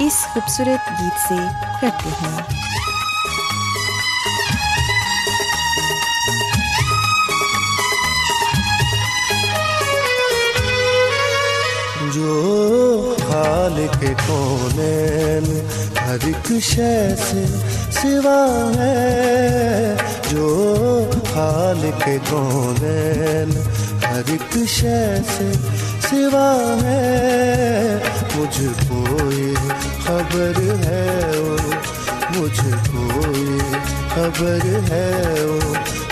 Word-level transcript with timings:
اس 0.00 0.14
خوبصورت 0.32 0.88
گیت 0.90 1.18
سے 1.28 1.36
کرتے 1.80 2.10
ہیں 2.20 2.58
جو 12.12 13.14
حال 13.22 13.86
کے 14.00 14.12
کونین 14.26 15.44
ہر 15.98 16.26
ایک 16.26 16.52
شے 16.62 16.92
سے 17.20 17.44
سوا 17.92 18.40
ہے 18.76 19.94
جو 20.30 20.48
حال 21.34 21.90
کے 22.04 22.16
کونین 22.30 23.50
ہر 24.04 24.30
ایک 24.32 24.56
شے 24.68 25.02
سے 25.36 25.50
سوا 26.08 26.50
ہے۔ 26.82 27.98
مجھ 28.36 28.60
کوئی 28.88 29.54
خبر 30.04 30.60
ہے 30.84 31.06
او 31.36 31.56
مجھ 32.36 32.60
کوئی 32.90 33.58
خبر 34.14 34.66
ہے 34.90 35.10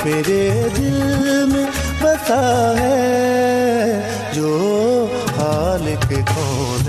میرے 0.04 0.68
دل 0.76 1.00
میں 1.52 1.66
بتا 2.00 2.42
ہے 2.80 4.00
جو 4.34 4.52
حال 5.38 5.94
کے 6.08 6.22
کون 6.34 6.86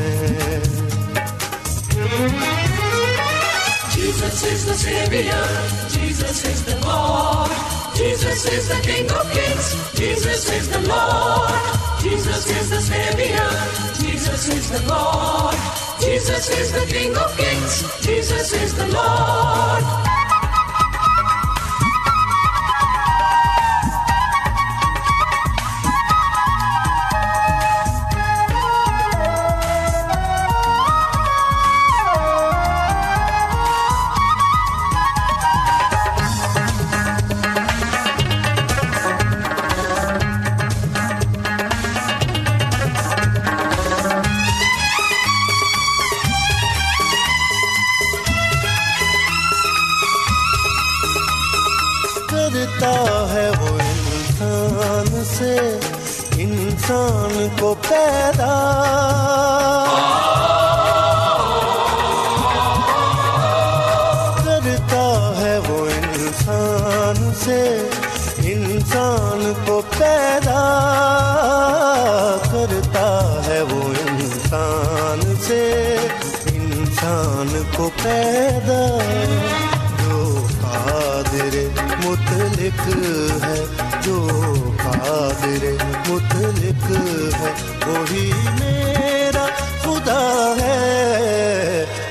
Jesus 3.94 4.44
is 4.52 4.62
the 4.68 4.76
Savior, 4.82 5.48
Jesus 6.30 6.46
is 6.46 6.64
the 6.64 6.86
Lord, 6.86 7.50
Jesus 7.96 8.46
is 8.46 8.68
the 8.70 8.80
King 8.84 9.10
of 9.10 9.32
Kings, 9.32 9.98
Jesus 9.98 10.48
is 10.52 10.70
the 10.70 10.80
Lord, 10.82 11.50
Jesus 12.04 12.46
is 12.52 12.70
the 12.70 12.82
Savior, 12.82 13.50
Jesus 14.00 14.48
is 14.48 14.70
the 14.70 14.88
Lord, 14.94 15.56
Jesus 16.00 16.48
is 16.52 16.72
the 16.72 16.86
King 16.86 17.18
of 17.18 17.36
Kings, 17.36 18.06
Jesus 18.06 18.54
is 18.54 18.76
the 18.76 18.86
Lord. 18.90 20.19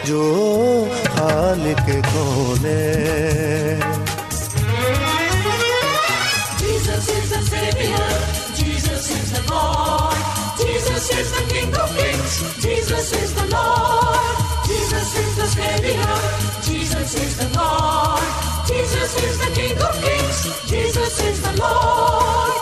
جو 0.09 0.87
خالق 1.15 1.89
کون 2.13 2.65
ہے 2.65 3.79
Jesus 6.61 7.09
is 7.17 7.27
the 7.33 7.41
Savior, 7.49 8.07
Jesus 8.61 9.05
is 9.17 9.27
the 9.35 9.43
Lord, 9.51 10.17
Jesus 10.61 11.11
is 11.19 11.29
the 11.37 11.43
King 11.53 11.75
of 11.83 11.91
Kings, 11.99 12.37
Jesus 12.65 13.13
is 13.21 13.35
the 13.41 13.47
Lord, 13.57 14.37
Jesus 14.71 15.11
is 15.25 15.33
the 15.41 15.49
Savior, 15.57 16.15
Jesus 16.69 17.11
is 17.25 17.35
the 17.43 17.49
Lord, 17.59 18.25
Jesus 18.71 19.13
is 19.27 19.37
the 19.45 19.51
King 19.61 19.77
of 19.89 19.95
Kings, 20.07 20.41
Jesus 20.73 21.21
is 21.31 21.39
the 21.49 21.55
Lord. 21.65 22.58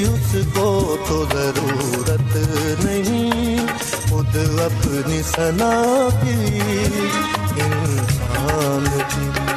اس 0.08 0.36
کو 0.54 0.96
تو 1.08 1.24
ضرورت 1.32 2.36
نہیں، 2.84 3.66
خود 4.10 4.36
اپنی 4.60 5.22
سنا 5.22 6.08
کی۔ 6.22 6.58
انسان 7.60 8.85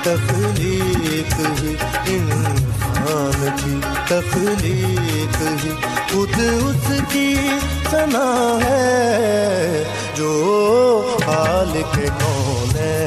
تخلیق 0.04 1.34
ہی 1.40 1.76
انسان 2.14 3.48
کی 3.58 3.80
تخلیق 4.08 5.42
ہی 5.64 5.72
خود 6.12 6.40
اس 6.40 6.92
کی 7.12 7.36
سنا 7.92 8.28
ہے 8.64 9.84
جو 10.16 10.32
حال 11.28 11.82
کے 11.96 12.08
کون 12.22 12.76
ہے 12.76 12.98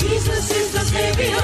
Jesus 0.00 0.50
is 0.58 0.68
the 0.72 0.84
Savior. 0.88 1.42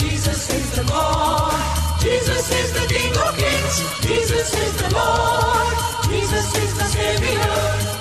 Jesus 0.00 0.40
is 0.56 0.66
the 0.76 0.84
Lord. 0.90 1.62
Jesus 2.04 2.50
is 2.60 2.68
the 2.78 2.84
King 2.92 3.16
of 3.26 3.32
Kings. 3.38 3.78
Jesus 4.08 4.52
is 4.64 4.74
the 4.82 4.90
Lord. 4.96 5.74
Jesus 6.10 6.48
is 6.64 6.76
the 6.80 6.88
Savior. 6.98 7.56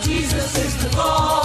Jesus 0.09 0.57
is 0.65 0.73
the 0.83 0.91
Lord. 0.97 1.42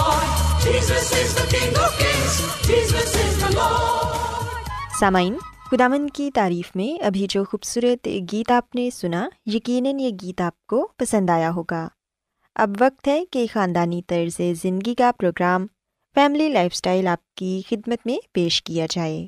سامعین 4.99 5.37
خداون 5.71 6.09
کی 6.09 6.31
تعریف 6.31 6.75
میں 6.75 7.03
ابھی 7.03 7.25
جو 7.29 7.43
خوبصورت 7.43 8.07
گیت 8.31 8.51
آپ 8.51 8.75
نے 8.75 8.89
سنا 8.89 9.29
یقیناً 9.45 9.99
یہ 9.99 10.09
گیت 10.21 10.41
آپ 10.41 10.67
کو 10.67 10.87
پسند 10.97 11.29
آیا 11.29 11.51
ہوگا 11.51 11.87
اب 12.55 12.69
وقت 12.79 13.07
ہے 13.07 13.25
کہ 13.25 13.45
خاندانی 13.53 14.01
طرز 14.07 14.41
زندگی 14.61 14.95
کا 14.95 15.11
پروگرام 15.17 15.65
فیملی 16.15 16.49
لائف 16.49 16.75
سٹائل 16.75 17.07
آپ 17.07 17.35
کی 17.35 17.61
خدمت 17.69 18.05
میں 18.05 18.17
پیش 18.33 18.63
کیا 18.63 18.85
جائے 18.89 19.27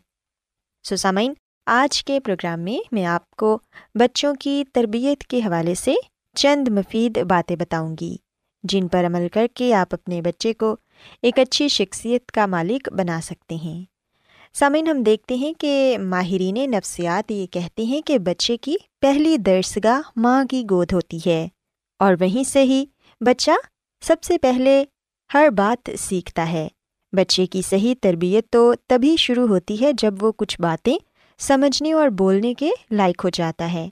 سو 0.83 0.95
سامعین 0.95 1.33
آج 1.65 2.03
کے 2.03 2.19
پروگرام 2.19 2.59
میں 2.59 2.79
میں 2.91 3.05
آپ 3.05 3.29
کو 3.31 3.59
بچوں 3.95 4.35
کی 4.35 4.63
تربیت 4.73 5.23
کے 5.23 5.39
حوالے 5.39 5.75
سے 5.75 5.93
چند 6.35 6.67
مفید 6.67 7.17
باتیں 7.23 7.55
بتاؤں 7.55 7.95
گی 8.01 8.15
جن 8.63 8.87
پر 8.87 9.05
عمل 9.05 9.27
کر 9.29 9.47
کے 9.53 9.73
آپ 9.73 9.93
اپنے 9.93 10.21
بچے 10.21 10.53
کو 10.53 10.75
ایک 11.21 11.39
اچھی 11.39 11.67
شخصیت 11.67 12.31
کا 12.31 12.45
مالک 12.45 12.89
بنا 12.93 13.19
سکتے 13.23 13.55
ہیں۔ 13.55 13.83
سامعین، 14.53 14.87
ہم 14.87 15.03
دیکھتے 15.03 15.35
ہیں 15.35 15.53
کہ 15.53 15.97
ماہرین 16.01 16.71
نفسیات 16.71 17.31
یہ 17.31 17.47
کہتے 17.47 17.83
ہیں 17.83 18.01
کہ 18.01 18.19
بچے 18.19 18.57
کی 18.57 18.75
پہلی 19.01 19.37
درسگاہ 19.37 20.01
ماں 20.15 20.45
کی 20.45 20.63
گود 20.71 20.93
ہوتی 20.93 21.17
ہے 21.25 21.47
اور 21.99 22.13
وہیں 22.19 22.43
سے 22.43 22.63
ہی 22.63 22.85
بچہ 23.21 23.51
سب 24.01 24.23
سے 24.23 24.37
پہلے 24.37 24.83
ہر 25.33 25.47
بات 25.49 25.89
سیکھتا 25.99 26.51
ہے۔ 26.51 26.67
بچے 27.13 27.45
کی 27.45 27.61
صحیح 27.61 27.95
تربیت 28.01 28.49
تو 28.49 28.73
تبھی 28.87 29.17
شروع 29.17 29.47
ہوتی 29.47 29.81
ہے 29.81 29.91
جب 29.93 30.13
وہ 30.21 30.31
کچھ 30.31 30.61
باتیں 30.61 30.97
سمجھنے 31.39 31.93
اور 31.93 32.09
بولنے 32.09 32.53
کے 32.53 32.69
لائق 32.91 33.23
ہو 33.23 33.29
جاتا 33.29 33.73
ہے 33.73 33.89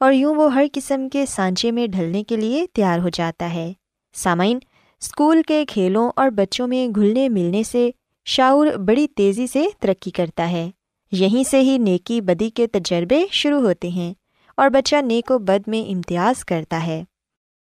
اور 0.00 0.12
یوں 0.12 0.34
وہ 0.34 0.54
ہر 0.54 0.64
قسم 0.72 1.08
کے 1.08 1.26
سانچے 1.26 1.70
میں 1.70 1.86
ڈھلنے 1.86 2.24
کے 2.24 2.36
لیے 2.36 2.66
تیار 2.72 2.98
ہو 2.98 3.08
جاتا 3.08 3.54
ہے۔ 3.54 3.72
سامعین 4.14 4.58
اسکول 5.00 5.42
کے 5.42 5.64
کھیلوں 5.68 6.10
اور 6.16 6.28
بچوں 6.28 6.66
میں 6.68 6.88
گھلنے 6.94 7.28
ملنے 7.28 7.62
سے 7.62 7.90
شعور 8.24 8.66
بڑی 8.66 9.06
تیزی 9.06 9.46
سے 9.46 9.64
ترقی 9.80 10.10
کرتا 10.10 10.50
ہے۔ 10.50 10.70
یہیں 11.12 11.44
سے 11.44 11.60
ہی 11.60 11.78
نیکی 11.78 12.20
بدی 12.20 12.50
کے 12.50 12.66
تجربے 12.66 13.24
شروع 13.30 13.60
ہوتے 13.60 13.88
ہیں 13.88 14.14
اور 14.56 14.68
بچہ 14.68 14.96
نیک 14.96 15.30
و 15.30 15.38
بد 15.38 15.68
میں 15.68 15.90
امتیاز 15.92 16.44
کرتا 16.44 16.86
ہے۔ 16.86 17.04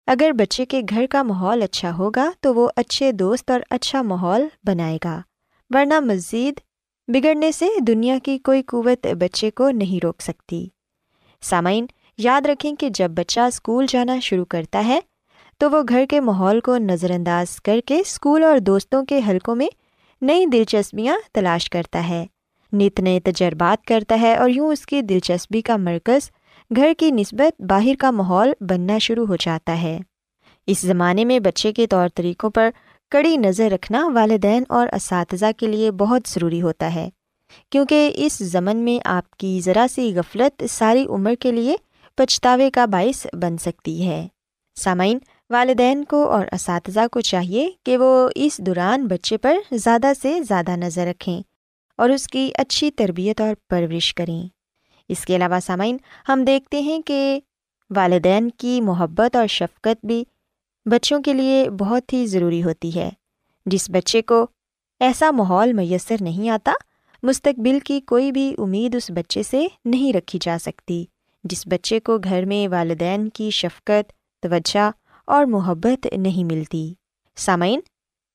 اگر 0.07 0.31
بچے 0.31 0.65
کے 0.65 0.81
گھر 0.89 1.05
کا 1.09 1.23
ماحول 1.23 1.63
اچھا 1.63 1.95
ہوگا 1.97 2.29
تو 2.41 2.53
وہ 2.55 2.69
اچھے 2.75 3.11
دوست 3.11 3.51
اور 3.51 3.59
اچھا 3.69 4.01
ماحول 4.01 4.47
بنائے 4.63 4.97
گا۔ 5.03 5.21
ورنہ 5.69 5.99
مزید 5.99 6.59
بگڑنے 7.07 7.51
سے 7.51 7.67
دنیا 7.79 8.17
کی 8.23 8.37
کوئی 8.37 8.61
قوت 8.61 9.07
بچے 9.19 9.51
کو 9.51 9.69
نہیں 9.69 10.05
روک 10.05 10.21
سکتی۔ 10.21 10.67
سامعین، 11.41 11.85
یاد 12.17 12.41
رکھیں 12.41 12.75
کہ 12.75 12.89
جب 12.89 13.11
بچہ 13.11 13.39
اسکول 13.39 13.85
جانا 13.89 14.19
شروع 14.19 14.45
کرتا 14.45 14.83
ہے 14.87 14.99
تو 15.57 15.71
وہ 15.71 15.81
گھر 15.89 16.05
کے 16.09 16.19
ماحول 16.19 16.59
کو 16.59 16.77
نظر 16.77 17.11
انداز 17.11 17.61
کر 17.61 17.79
کے 17.85 17.99
اسکول 17.99 18.43
اور 18.43 18.57
دوستوں 18.57 19.05
کے 19.05 19.19
حلقوں 19.27 19.55
میں 19.55 19.67
نئی 20.21 20.45
دلچسپیاں 20.45 21.17
تلاش 21.33 21.69
کرتا 21.69 22.07
ہے۔ 22.09 22.25
نت 22.73 22.99
نئے 22.99 23.19
تجربات 23.19 23.85
کرتا 23.85 24.21
ہے 24.21 24.35
اور 24.35 24.49
یوں 24.49 24.71
اس 24.71 24.85
کی 24.85 25.01
دلچسپی 25.01 25.61
کا 25.61 25.77
مرکز 25.77 26.31
گھر 26.75 26.93
کی 26.97 27.11
نسبت 27.11 27.61
باہر 27.61 27.93
کا 27.99 28.11
ماحول 28.11 28.53
بننا 28.61 28.97
شروع 28.97 29.25
ہو 29.25 29.35
جاتا 29.35 29.81
ہے۔ 29.81 29.99
اس 30.67 30.79
زمانے 30.79 31.25
میں 31.25 31.39
بچے 31.39 31.73
کے 31.73 31.87
طور 31.87 32.09
طریقوں 32.15 32.49
پر 32.49 32.69
کڑی 33.11 33.37
نظر 33.37 33.71
رکھنا 33.71 34.07
والدین 34.13 34.63
اور 34.69 34.87
اساتذہ 34.93 35.45
کے 35.57 35.67
لیے 35.67 35.91
بہت 35.91 36.21
ضروری 36.27 36.61
ہوتا 36.61 36.95
ہے۔ 36.95 37.09
کیونکہ 37.69 38.11
اس 38.15 38.37
زمن 38.37 38.77
میں 38.77 38.99
آپ 39.05 39.37
کی 39.37 39.61
ذرا 39.63 39.85
سی 39.91 40.13
غفلت 40.15 40.63
ساری 40.69 41.05
عمر 41.09 41.33
کے 41.39 41.51
لیے 41.51 41.75
پچھتاوے 42.15 42.71
کا 42.71 42.85
باعث 42.85 43.27
بن 43.33 43.57
سکتی 43.57 44.07
ہے۔ 44.07 44.27
سامعین 44.75 45.19
والدین 45.49 46.03
کو 46.03 46.31
اور 46.31 46.45
اساتذہ 46.51 46.99
کو 47.11 47.21
چاہیے 47.21 47.71
کہ 47.83 47.97
وہ 47.97 48.29
اس 48.35 48.57
دوران 48.57 49.07
بچے 49.07 49.37
پر 49.37 49.57
زیادہ 49.71 50.11
سے 50.21 50.41
زیادہ 50.41 50.75
نظر 50.75 51.07
رکھیں 51.07 51.41
اور 51.97 52.09
اس 52.09 52.27
کی 52.27 52.51
اچھی 52.55 52.91
تربیت 52.91 53.41
اور 53.41 53.55
پرورش 53.69 54.13
کریں۔ 54.13 54.47
اس 55.09 55.25
کے 55.25 55.35
علاوہ 55.35 55.59
سامعین، 55.59 55.97
ہم 56.29 56.43
دیکھتے 56.43 56.79
ہیں 56.79 57.01
کہ 57.01 57.39
والدین 57.89 58.49
کی 58.49 58.81
محبت 58.81 59.35
اور 59.35 59.47
شفقت 59.47 60.05
بھی 60.05 60.23
بچوں 60.85 61.21
کے 61.21 61.33
لیے 61.33 61.69
بہت 61.69 62.13
ہی 62.13 62.25
ضروری 62.25 62.63
ہوتی 62.63 62.95
ہے۔ 62.95 63.09
جس 63.65 63.89
بچے 63.89 64.21
کو 64.21 64.47
ایسا 64.99 65.31
ماحول 65.31 65.73
میسر 65.73 66.15
نہیں 66.21 66.49
آتا، 66.49 66.73
مستقبل 67.23 67.79
کی 67.79 68.01
کوئی 68.01 68.31
بھی 68.31 68.55
امید 68.57 68.95
اس 68.95 69.11
بچے 69.11 69.43
سے 69.43 69.67
نہیں 69.85 70.13
رکھی 70.13 70.39
جا 70.41 70.57
سکتی۔ 70.61 71.05
جس 71.43 71.67
بچے 71.67 71.99
کو 71.99 72.17
گھر 72.17 72.45
میں 72.45 72.67
والدین 72.67 73.29
کی 73.29 73.49
شفقت، 73.49 74.13
توجہ 74.43 74.91
اور 75.27 75.45
محبت 75.45 76.07
نہیں 76.17 76.43
ملتی۔ 76.43 76.93
سامعین، 77.35 77.79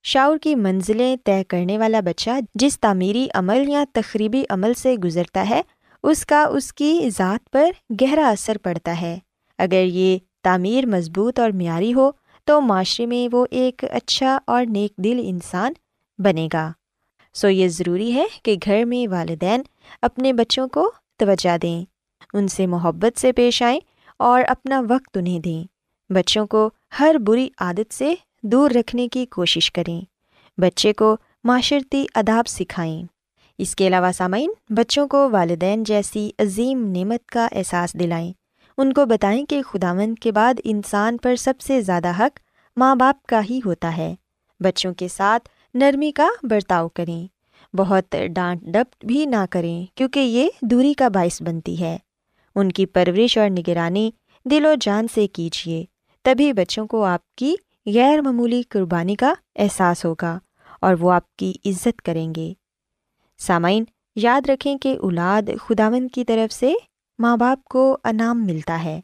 شعور 0.04 0.38
کی 0.38 0.54
منزلیں 0.54 1.16
طے 1.24 1.44
کرنے 1.44 1.78
والا 1.78 2.00
بچہ 2.00 2.30
جس 2.54 2.80
تعمیری 2.80 3.28
عمل 3.34 3.68
یا 3.68 3.84
تقریبی 3.92 4.44
عمل 4.50 4.74
سے 4.74 4.94
گزرتا 4.94 5.48
ہے، 5.50 5.62
اس 6.02 6.26
کا 6.26 6.42
اس 6.42 6.72
کی 6.72 7.08
ذات 7.16 7.50
پر 7.50 7.70
گہرا 8.02 8.28
اثر 8.28 8.58
پڑتا 8.58 9.00
ہے۔ 9.00 9.18
اگر 9.58 9.84
یہ 9.84 10.18
تعمیر 10.42 10.86
مضبوط 10.86 11.40
اور 11.40 11.50
معیاری 11.50 11.94
ہو، 11.94 12.10
تو 12.44 12.60
معاشرے 12.60 13.06
میں 13.06 13.34
وہ 13.34 13.46
ایک 13.50 13.84
اچھا 13.90 14.38
اور 14.46 14.66
نیک 14.66 14.96
دل 14.96 15.20
انسان 15.24 15.72
بنے 16.18 16.48
گا۔ 16.52 16.72
سو 17.34 17.48
یہ 17.48 17.68
ضروری 17.68 18.14
ہے 18.14 18.24
کہ 18.42 18.56
گھر 18.64 18.84
میں 18.84 19.08
والدین 19.08 19.62
اپنے 20.02 20.32
بچوں 20.32 20.68
کو 20.68 20.92
توجہ 21.16 21.58
دیں، 21.58 21.84
ان 22.34 22.48
سے 22.48 22.66
محبت 22.66 23.20
سے 23.20 23.32
پیش 23.32 23.62
آئیں 23.62 23.80
اور 24.18 24.42
اپنا 24.48 24.82
وقت 24.88 25.16
انہیں 25.16 25.40
دیں۔ 25.40 25.64
بچوں 26.12 26.46
کو 26.46 26.70
ہر 27.00 27.16
بری 27.26 27.48
عادت 27.60 27.94
سے 27.94 28.14
دور 28.42 28.70
رکھنے 28.70 29.08
کی 29.08 29.26
کوشش 29.26 29.72
کریں۔ 29.72 30.00
بچے 30.60 30.92
کو 30.92 31.16
معاشرتی 31.44 32.06
اداب 32.14 32.48
سکھائیں۔ 32.48 33.02
اس 33.58 33.76
کے 33.76 33.86
علاوہ 33.86 34.12
سامعین، 34.12 34.50
بچوں 34.68 35.08
کو 35.08 35.30
والدین 35.30 35.84
جیسی 35.84 36.30
عظیم 36.38 36.92
نعمت 36.96 37.26
کا 37.26 37.48
احساس 37.52 37.94
دلائیں۔ 37.94 38.32
ان 38.78 38.92
کو 38.92 39.06
بتائیں 39.06 39.46
کہ 39.46 39.62
خداوند 39.62 40.14
کے 40.18 40.32
بعد 40.32 40.54
انسان 40.64 41.16
پر 41.16 41.36
سب 41.36 41.54
سے 41.60 41.80
زیادہ 41.80 42.12
حق 42.18 42.40
ماں 42.76 42.94
باپ 42.94 43.26
کا 43.26 43.40
ہی 43.50 43.60
ہوتا 43.66 43.96
ہے۔ 43.96 44.14
بچوں 44.60 44.94
کے 44.94 45.08
ساتھ 45.08 45.48
نرمی 45.74 46.12
کا 46.12 46.28
برتاؤ 46.42 46.88
کریں۔ 46.88 47.26
بہت 47.76 48.16
ڈانٹ 48.34 48.62
ڈپٹ 48.62 49.04
بھی 49.04 49.26
نہ 49.26 49.44
کریں 49.50 49.86
کیونکہ 49.94 50.20
یہ 50.20 50.48
دوری 50.62 50.94
کا 50.94 51.08
باعث 51.08 51.42
بنتی 51.42 51.80
ہے۔ 51.80 51.96
ان 52.54 52.72
کی 52.72 52.86
پرورش 52.86 53.38
اور 53.38 53.50
نگرانی 53.50 54.10
دل 54.44 54.66
و 54.66 54.74
جان 54.80 55.06
سے 55.14 55.26
کیجیے 55.26 55.84
تبھی 56.24 56.52
بچوں 56.52 56.86
کو 56.86 57.04
آپ 57.04 57.34
کی 57.34 57.54
غیر 57.86 58.20
معمولی 58.20 58.62
قربانی 58.62 59.14
کا 59.14 59.32
احساس 59.56 60.04
ہوگا 60.04 60.38
اور 60.80 60.94
وہ 61.00 61.12
آپ 61.12 61.36
کی 61.36 61.52
عزت 61.64 62.02
کریں 62.02 62.34
گے۔ 62.36 62.52
سامعین، 63.38 63.84
یاد 64.16 64.48
رکھیں 64.48 64.78
کہ 64.78 64.96
اولاد 65.02 65.42
خداوند 65.60 66.08
کی 66.14 66.24
طرف 66.24 66.52
سے 66.52 66.72
ماں 67.18 67.36
باپ 67.36 67.64
کو 67.64 67.96
انعام 68.04 68.46
ملتا 68.46 68.84
ہے، 68.84 69.00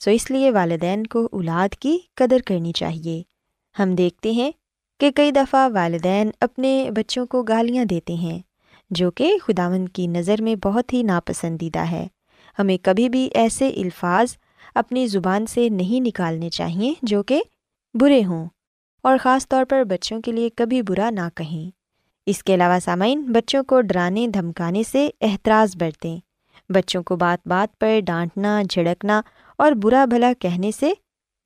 سو 0.00 0.10
اس 0.10 0.30
لیے 0.30 0.50
والدین 0.50 1.06
کو 1.06 1.28
اولاد 1.32 1.74
کی 1.74 1.98
قدر 2.14 2.38
کرنی 2.46 2.72
چاہیے۔ 2.72 3.22
ہم 3.78 3.94
دیکھتے 3.94 4.30
ہیں 4.30 4.50
کہ 5.00 5.10
کئی 5.10 5.30
دفعہ 5.30 5.68
والدین 5.72 6.30
اپنے 6.40 6.90
بچوں 6.96 7.26
کو 7.26 7.42
گالیاں 7.42 7.84
دیتے 7.84 8.14
ہیں، 8.14 8.38
جو 8.90 9.10
کہ 9.10 9.32
خداوند 9.42 9.88
کی 9.88 10.06
نظر 10.06 10.42
میں 10.42 10.54
بہت 10.54 10.92
ہی 10.92 11.02
ناپسندیدہ 11.02 11.78
ہے۔ 11.78 12.06
ہمیں 12.58 12.76
کبھی 12.82 13.08
بھی 13.08 13.28
ایسے 13.34 13.68
الفاظ 13.68 14.36
اپنی 14.74 15.06
زبان 15.06 15.46
سے 15.46 15.68
نہیں 15.68 16.00
نکالنے 16.00 16.50
چاہئیں 16.50 16.94
جو 17.02 17.22
کہ 17.22 17.42
برے 17.94 18.24
ہوں 18.24 18.48
اور 19.02 19.16
خاص 19.20 19.48
طور 19.48 19.64
پر 19.64 19.84
بچوں 19.84 20.20
کے 20.20 20.32
لیے 20.32 20.48
کبھی 20.56 20.82
برا 20.82 21.10
نہ 21.10 21.28
کہیں۔ 21.34 21.70
اس 22.26 22.42
کے 22.42 22.54
علاوہ 22.54 22.78
سامعین، 22.78 23.20
بچوں 23.20 23.64
کو 23.64 23.80
ڈرانے، 23.80 24.28
دھمکانے 24.28 24.82
سے 24.82 25.10
احتراز 25.20 25.76
برتیں۔ 25.76 26.18
بچوں 26.68 27.02
کو 27.02 27.16
بات 27.16 27.48
بات 27.48 27.78
پر 27.78 28.00
ڈانٹنا، 28.06 28.62
جھڑکنا 28.70 29.22
اور 29.58 29.72
برا 29.72 30.04
بھلا 30.04 30.32
کہنے 30.38 30.70
سے 30.72 30.92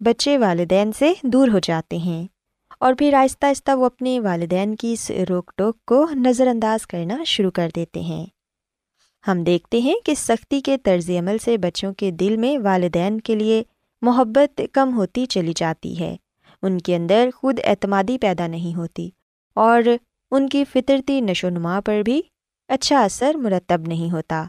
بچے 0.01 0.39
والدین 0.39 0.93
سے 0.93 1.13
دور 1.23 1.49
ہو 1.49 1.59
جاتے 1.59 1.97
ہیں۔ 1.97 2.27
اور 2.81 2.95
پھر 2.99 3.15
آہستہ 3.15 3.47
آہستہ 3.47 3.71
وہ 3.77 3.87
اپنے 3.87 4.21
والدین 4.21 4.77
کی 4.77 4.93
اس 4.93 5.11
روک 5.29 5.53
ٹوک 5.57 5.85
کو 5.85 6.07
نظر 6.15 6.47
انداز 6.47 6.87
کرنا 6.87 7.25
شروع 7.27 7.51
کر 7.51 7.69
دیتے 7.77 8.01
ہیں۔ 8.01 8.27
ہم 9.27 9.45
دیکھتے 9.45 9.79
ہیں 9.79 9.95
کہ 10.05 10.15
سختی 10.15 10.61
کے 10.61 10.79
طرز 10.79 11.11
عمل 11.11 11.39
سے 11.39 11.59
بچوں 11.59 11.95
کے 11.95 12.11
دل 12.11 12.37
میں 12.37 12.59
والدین 12.59 13.21
کے 13.21 13.35
لیے 13.35 13.63
محبت 14.03 14.61
کم 14.73 14.97
ہوتی 14.97 15.27
چلی 15.27 15.53
جاتی 15.57 16.01
ہے۔ 16.01 16.17
ان 16.63 16.79
کے 16.79 16.97
اندر 16.97 17.29
خود 17.37 17.61
اعتمادی 17.65 18.19
پیدا 18.19 18.47
نہیں 18.47 18.75
ہوتی 18.75 19.11
اور 19.55 19.83
ان 20.31 20.49
کی 20.49 20.65
فطرتی 20.65 21.21
نشو 21.21 21.49
نما 21.49 21.81
پر 21.81 22.03
بھی 22.05 22.23
اچھا 22.69 23.03
اثر 23.05 23.35
مرتب 23.35 23.81
نہیں 23.87 24.11
ہوتا۔ 24.11 24.45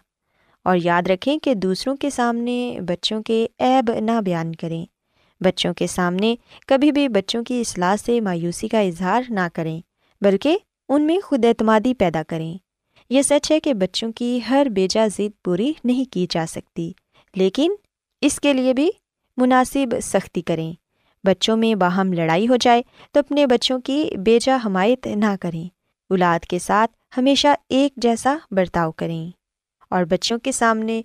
اور 0.63 0.77
یاد 0.83 1.03
رکھیں 1.09 1.37
کہ 1.39 1.53
دوسروں 1.53 1.95
کے 1.95 2.09
سامنے 2.09 2.79
بچوں 2.87 3.23
کے 3.23 3.47
عیب 3.59 3.91
نہ 3.99 4.21
بیان 4.25 4.55
کریں۔ 4.55 4.85
بچوں 5.39 5.73
کے 5.73 5.87
سامنے 5.87 6.35
کبھی 6.67 6.91
بھی 6.91 7.07
بچوں 7.09 7.43
کی 7.43 7.61
اصلاح 7.61 7.95
سے 7.95 8.21
مایوسی 8.21 8.67
کا 8.67 8.79
اظہار 8.79 9.21
نہ 9.29 9.47
کریں، 9.53 9.81
بلکہ 10.21 10.57
ان 10.89 11.01
میں 11.01 11.19
خود 11.23 11.45
اعتمادی 11.45 11.93
پیدا 11.93 12.21
کریں۔ 12.27 12.57
یہ 13.09 13.21
سچ 13.21 13.51
ہے 13.51 13.59
کہ 13.59 13.73
بچوں 13.73 14.11
کی 14.11 14.39
ہر 14.49 14.67
بیجا 14.71 15.07
ضد 15.07 15.43
پوری 15.43 15.73
نہیں 15.83 16.13
کی 16.13 16.27
جا 16.29 16.45
سکتی، 16.49 16.91
لیکن 17.35 17.71
اس 18.21 18.39
کے 18.39 18.53
لیے 18.53 18.73
بھی 18.73 18.89
مناسب 19.37 19.95
سختی 20.03 20.41
کریں۔ 20.41 20.73
بچوں 21.23 21.57
میں 21.57 21.75
باہم 21.75 22.13
لڑائی 22.13 22.47
ہو 22.47 22.55
جائے 22.55 22.81
تو 23.11 23.19
اپنے 23.19 23.45
بچوں 23.45 23.79
کی 23.79 24.09
بیجا 24.17 24.57
حمایت 24.65 25.07
نہ 25.07 25.35
کریں۔ 25.41 25.65
اولاد 26.09 26.39
کے 26.39 26.59
ساتھ 26.59 26.91
ہمیشہ 27.17 27.47
ایک 27.69 27.93
جیسا 27.95 28.37
برتاؤ 28.51 28.91
کریں۔ 28.91 29.29
اور 29.89 30.03
بچوں 30.03 30.39
کے 30.39 30.51
سامنے 30.51 31.01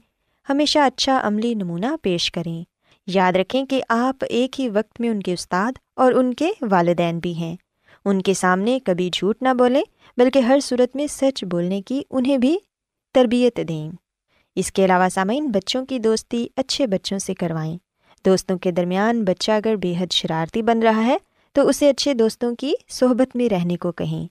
ہمیشہ 0.48 0.78
اچھا 0.78 1.20
عملی 1.22 1.54
نمونہ 1.54 1.86
پیش 2.02 2.32
کریں۔ 2.32 2.64
یاد 3.06 3.32
رکھیں 3.32 3.66
کہ 3.66 3.82
آپ 3.88 4.24
ایک 4.28 4.60
ہی 4.60 4.68
وقت 4.68 5.00
میں 5.00 5.08
ان 5.08 5.20
کے 5.20 5.32
استاد 5.32 5.72
اور 5.96 6.12
ان 6.12 6.34
کے 6.34 6.50
والدین 6.60 7.18
بھی 7.18 7.34
ہیں۔ 7.34 7.56
ان 8.04 8.22
کے 8.22 8.34
سامنے 8.34 8.78
کبھی 8.84 9.10
جھوٹ 9.12 9.42
نہ 9.42 9.48
بولیں۔ 9.58 9.82
بلکہ 10.16 10.38
ہر 10.38 10.60
صورت 10.60 10.96
میں 10.96 11.06
سچ 11.06 11.44
بولنے 11.44 11.82
کی 11.82 12.02
انہیں 12.10 12.38
بھی 12.38 12.58
تربیت 13.14 13.60
دیں۔ 13.68 13.90
اس 14.56 14.72
کے 14.72 14.84
علاوہ 14.84 15.08
سامعین، 15.08 15.46
بچوں 15.46 15.86
کی 15.86 15.98
دوستی 15.98 16.46
اچھے 16.56 16.86
بچوں 16.86 17.18
سے 17.18 17.34
کروائیں۔ 17.34 17.78
دوستوں 18.26 18.58
کے 18.58 18.70
درمیان 18.70 19.24
بچہ 19.24 19.52
اگر 19.52 19.76
بے 19.76 19.94
حد 19.98 20.12
شرارتی 20.12 20.62
بن 20.62 20.82
رہا 20.82 21.06
ہے، 21.06 21.16
تو 21.52 21.68
اسے 21.68 21.90
اچھے 21.90 22.14
دوستوں 22.14 22.54
کی 22.54 22.72
صحبت 22.88 23.36
میں 23.36 23.48
رہنے 23.48 23.76
کو 23.76 23.92
کہیں۔ 23.92 24.28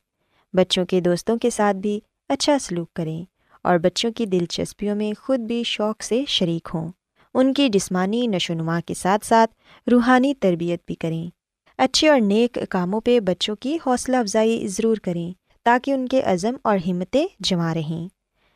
بچوں 0.56 0.86
کے 0.86 1.00
دوستوں 1.02 1.38
کے 1.38 1.50
ساتھ 1.50 1.78
بھی 1.78 2.00
اچھا 2.30 2.60
سلوک 2.60 2.94
کریں 2.94 3.24
اور 3.63 3.78
بچوں 3.78 4.12
کی 4.12 4.25
دلچسپیوں 4.25 4.96
میں 4.96 5.12
خود 5.20 5.40
بھی 5.40 5.63
شوق 5.63 6.04
سے 6.04 6.24
شریک 6.28 6.70
ہوں۔ 6.74 6.92
ان 7.34 7.54
کی 7.54 7.70
جسمانی 7.70 8.28
نشو 8.28 8.54
و 8.54 8.58
نما 8.58 8.80
کے 8.86 8.94
ساتھ 8.94 9.25
ساتھ 9.25 9.52
روحانی 9.92 10.34
تربیت 10.34 10.82
بھی 10.86 10.96
کریں۔ 10.96 11.30
اچھے 11.78 12.10
اور 12.10 12.20
نیک 12.20 12.58
کاموں 12.70 13.02
پہ 13.02 13.20
بچوں 13.20 13.56
کی 13.56 13.78
حوصلہ 13.86 14.18
افزائی 14.18 14.68
ضرور 14.68 14.98
کریں۔ 14.98 15.43
تاکہ 15.63 15.91
ان 15.91 16.08
کے 16.08 16.22
عزم 16.22 16.55
اور 16.63 16.77
ہمتیں 16.88 17.25
جمع 17.39 17.74
رہیں۔ 17.74 18.08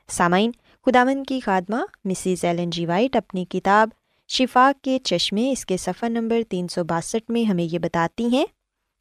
سامعین 0.07 0.51
خدامن 0.85 1.23
کی 1.23 1.39
خادمہ 1.39 1.77
مسز 2.05 2.45
ایلن 2.45 2.69
جی 2.69 2.85
وائٹ 2.85 3.15
اپنی 3.15 3.45
کتاب 3.45 3.89
شفا 4.27 4.71
کے 4.81 4.99
چشمے 5.03 5.51
اس 5.51 5.65
کے 5.65 5.77
صفحہ 5.77 6.09
نمبر 6.09 6.41
تین 6.49 6.67
سو 6.67 6.83
باسٹھ 6.83 7.31
میں 7.31 7.43
ہمیں 7.43 7.63
یہ 7.63 7.79
بتاتی 7.79 8.25
ہیں 8.25 8.45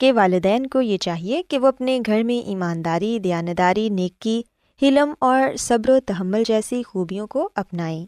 کہ 0.00 0.12
والدین 0.12 0.66
کو 0.66 0.80
یہ 0.80 0.98
چاہیے 0.98 1.42
کہ 1.42 1.58
وہ 1.58 1.66
اپنے 1.66 2.00
گھر 2.06 2.22
میں 2.22 2.48
ایمانداری، 2.48 3.18
دیانتداری، 3.18 3.88
نیکی، 3.88 4.42
حلم 4.82 5.14
اور 5.18 5.56
صبر 5.58 5.90
و 5.90 6.00
تحمل 6.00 6.42
جیسی 6.46 6.82
خوبیوں 6.82 7.26
کو 7.26 7.48
اپنائیں 7.54 8.06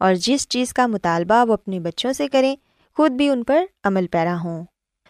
اور 0.00 0.14
جس 0.14 0.48
چیز 0.48 0.72
کا 0.72 0.86
مطالبہ 0.86 1.44
وہ 1.48 1.52
اپنے 1.52 1.80
بچوں 1.80 2.12
سے 2.12 2.28
کریں، 2.28 2.56
خود 2.96 3.10
بھی 3.10 3.28
ان 3.28 3.44
پر 3.44 3.64
عمل 3.84 4.06
پیرا 4.06 4.36
ہوں۔ 4.44 4.64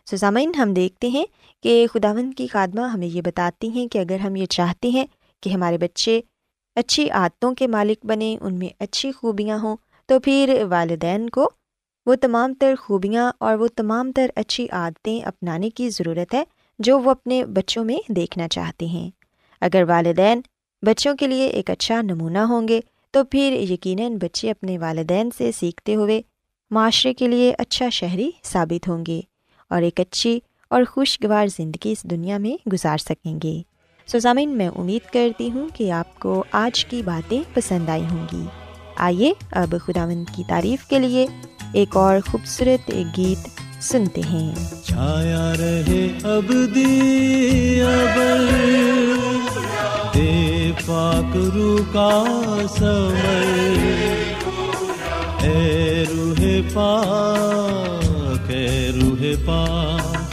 سسامین 0.06 0.54
ہم 0.54 0.74
دیکھتے 0.74 1.08
ہیں 1.08 1.24
کہ 1.62 1.86
خداوند 1.92 2.34
کی 2.34 2.46
خادمہ 2.46 2.80
ہمیں 2.80 3.06
یہ 3.06 3.22
بتاتی 3.22 3.68
ہیں 3.68 3.88
کہ 3.88 3.98
اگر 3.98 4.16
ہم 4.18 4.36
یہ 4.36 4.46
چاہتے 4.46 4.88
ہیں 4.88 5.06
کہ 5.40 5.50
ہمارے 5.50 5.78
بچے 5.78 6.20
اچھی 6.76 7.10
عادتوں 7.10 7.54
کے 7.54 7.66
مالک 7.66 8.06
بنیں، 8.06 8.44
ان 8.44 8.58
میں 8.58 8.68
اچھی 8.78 9.12
خوبیاں 9.12 9.58
ہوں، 9.58 9.76
تو 10.06 10.20
پھر 10.20 10.62
والدین 10.70 11.30
کو 11.30 11.50
وہ 12.06 12.14
تمام 12.14 12.54
تر 12.54 12.74
خوبیاں 12.80 13.32
اور 13.38 13.54
وہ 13.54 13.68
تمام 13.76 14.12
تر 14.12 14.30
اچھی 14.36 14.66
عادتیں 14.72 15.20
اپنانے 15.20 15.70
کی 15.70 15.90
ضرورت 15.90 16.34
ہے 16.34 16.44
جو 16.78 17.00
وہ 17.00 17.10
اپنے 17.10 17.44
بچوں 17.44 17.84
میں 17.84 18.12
دیکھنا 18.12 18.48
چاہتے 18.48 18.86
ہیں۔ 18.86 19.10
اگر 19.60 19.82
والدین 19.88 20.40
بچوں 20.82 21.14
کے 21.16 21.26
لیے 21.26 21.46
ایک 21.46 21.70
اچھا 21.70 22.02
نمونہ 22.02 22.38
ہوں 22.38 22.68
گے، 22.68 22.80
تو 23.10 23.24
پھر 23.24 23.52
یقیناً 23.70 24.16
بچے 24.16 24.50
اپنے 24.50 24.78
والدین 24.78 25.30
سے 25.38 25.50
سیکھتے 25.52 25.94
ہوئے 25.94 26.22
معاشرے 26.70 27.14
کے 27.14 27.28
لیے 27.28 27.54
اچھا 27.58 27.88
شہری 27.88 28.30
ثابت 28.44 28.88
ہوں 28.88 29.04
گے 29.06 29.20
اور 29.70 29.82
ایک 29.82 30.00
اچھی 30.00 30.40
اور 30.72 30.82
خوشگوار 30.90 31.46
زندگی 31.46 31.92
اس 31.92 32.02
دنیا 32.02 32.38
میں 32.38 32.68
گزار 32.68 32.98
سکیں 32.98 33.38
گے۔ 33.42 33.62
سوزامین 34.06 34.56
میں 34.56 34.68
امید 34.68 35.12
کرتی 35.12 35.50
ہوں 35.50 35.68
کہ 35.74 35.92
آپ 35.92 36.20
کو 36.20 36.44
آج 36.52 36.84
کی 36.84 37.02
باتیں 37.02 37.42
پسند 37.54 37.88
آئی 37.88 38.04
ہوں 38.10 38.26
گی۔ 38.32 38.42
آئیے 38.96 39.32
اب 39.52 39.74
خداوند 39.86 40.24
کی 40.36 40.42
تعریف 40.48 40.84
کے 40.84 40.98
لیے 40.98 41.26
ایک 41.72 41.96
اور 41.96 42.16
خوبصورت 42.30 42.90
گیت 43.16 43.48
سنتے 43.82 44.20
ہیں۔ 44.20 44.54
چھایا 44.84 45.52
رہے 45.58 46.18
اب 46.22 46.52
اب 47.82 48.40
دے 50.14 50.72
پاک 50.86 51.36
رو 51.36 51.76
کا 51.92 52.24
سمر۔ 52.78 53.44
اے 55.42 56.04
روح 56.10 56.44
پاک، 56.72 58.50
اے 58.50 58.90
روح 58.90 59.46
پاک 59.46 60.31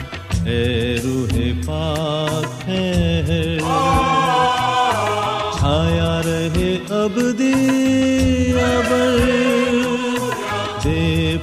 اے 0.50 0.96
روح 1.03 1.38
پاک 1.65 2.70
ہے۔ 2.70 3.58
چھایا 5.58 6.22
رہے 6.25 6.77
اب 6.89 7.20
دے 7.39 7.53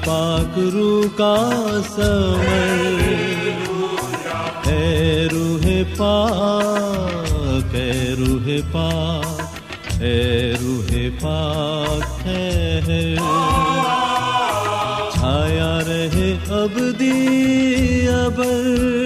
پاک 0.05 0.59
رو 0.73 1.03
کا 1.17 1.37
سمر۔ 1.89 3.01
اے 4.69 5.29
روح 5.33 5.67
پاک 5.97 7.75
اے 7.75 8.15
روح 8.19 8.49
پاک 8.73 10.03
اے 10.03 10.55
روح 10.63 10.97
پاک 11.21 12.27
ہے۔ 12.27 13.17
اب 16.67 16.79
دی 16.99 18.09
ابر 18.09 19.06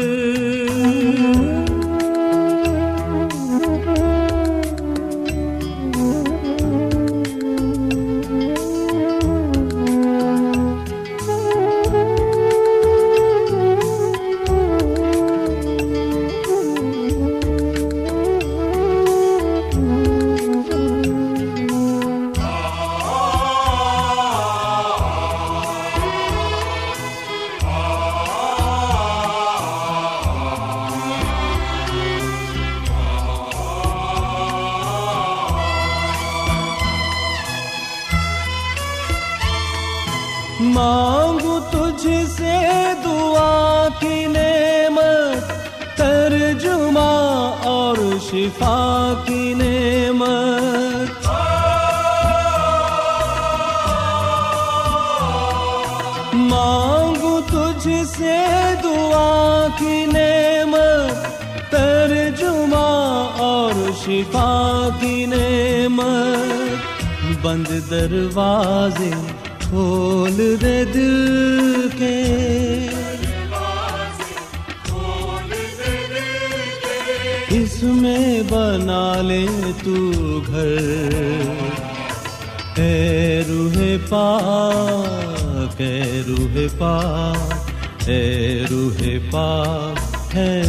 اس 77.51 77.83
میں 77.83 78.43
بنا 78.49 79.23
لے 79.23 79.47
تو 79.85 79.95
گھر۔ 80.47 80.77
اے 82.77 83.43
روح 83.49 83.83
پاک، 84.09 85.81
اے 85.81 86.23
روح 86.27 86.59
پاک، 86.79 88.09
اے 88.09 88.65
روح 88.71 89.03
پاک 89.31 90.35
ہے 90.35 90.63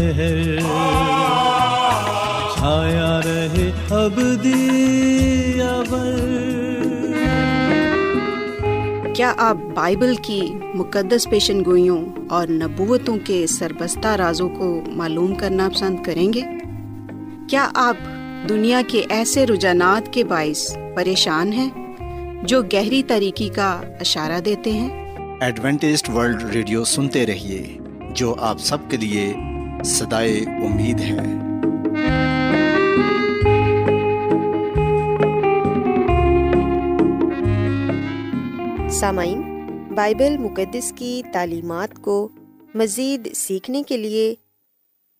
چھایا 2.56 3.22
رہے 3.26 3.72
اب 3.90 4.20
دی 4.44 5.62
ابر 5.62 6.20
کیا 9.16 9.34
آپ 9.38 9.58
بائبل 9.76 10.16
کی 10.16 10.42
مقدس 10.74 11.30
پیشن 11.30 11.66
گوئیوں 11.66 12.06
اور 12.30 12.48
نبوتوں 12.48 13.18
کے 13.24 13.48
سربستہ 13.48 14.08
رازوں 14.08 14.50
کو 14.50 14.82
معلوم 14.88 15.36
کرنا 15.36 15.70
پسند 15.70 16.04
کریں 16.04 16.34
گے؟ 16.34 16.42
کیا 17.52 17.72
آپ 17.76 17.98
دنیا 18.50 18.82
کے 18.88 19.06
ایسے 19.10 19.48
رجحانات 19.48 20.14
کے 20.14 20.24
باعث 20.24 20.78
پریشان 20.96 21.54
ہیں 21.54 21.70
جو 22.44 22.62
گہری 22.62 23.04
طریقے 23.04 23.50
کا 23.50 23.82
اشارہ 24.00 24.40
دیتے 24.40 24.72
ہیں؟ 24.72 25.16
ایڈوینٹسٹ 25.42 26.10
ورلڈ 26.10 26.44
ریڈیو 26.44 26.84
سنتے 26.84 27.26
رہیے 27.26 27.78
جو 28.12 28.36
آپ 28.40 28.60
سب 28.60 28.78
کے 28.90 28.98
لیے 28.98 29.34
صدائے 29.84 30.40
امید 30.40 31.00
ہے۔ 31.00 31.18
سامعین 38.90 39.66
بائبل 39.96 40.38
مقدس 40.38 40.94
کی 40.96 41.22
تعلیمات 41.34 42.02
کو 42.02 42.30
مزید 42.76 43.36
سیکھنے 43.36 43.84
کے 43.84 43.98
لیے 43.98 44.36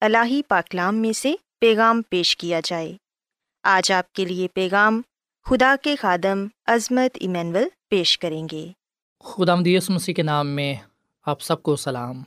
الہی 0.00 0.42
پاکلام 0.48 0.96
میں 0.96 1.12
سے 1.12 1.34
پیغام 1.60 2.02
پیش 2.08 2.36
کیا 2.36 2.60
جائے۔ 2.64 2.96
آج 3.62 3.92
آپ 3.92 4.12
کے 4.12 4.24
لیے 4.24 4.48
پیغام 4.54 5.02
خدا 5.44 5.74
کے 5.82 5.96
خادم 5.96 6.46
عظمت 6.66 7.18
ایمینول 7.20 7.64
پیش 7.90 8.18
کریں 8.18 8.48
گے۔ 8.52 8.66
خدا 9.24 9.54
مدیس 9.54 9.90
مسیح 9.90 10.14
کے 10.14 10.22
نام 10.22 10.48
میں 10.48 10.74
آپ 11.26 11.40
سب 11.40 11.62
کو 11.62 11.76
سلام۔ 11.76 12.22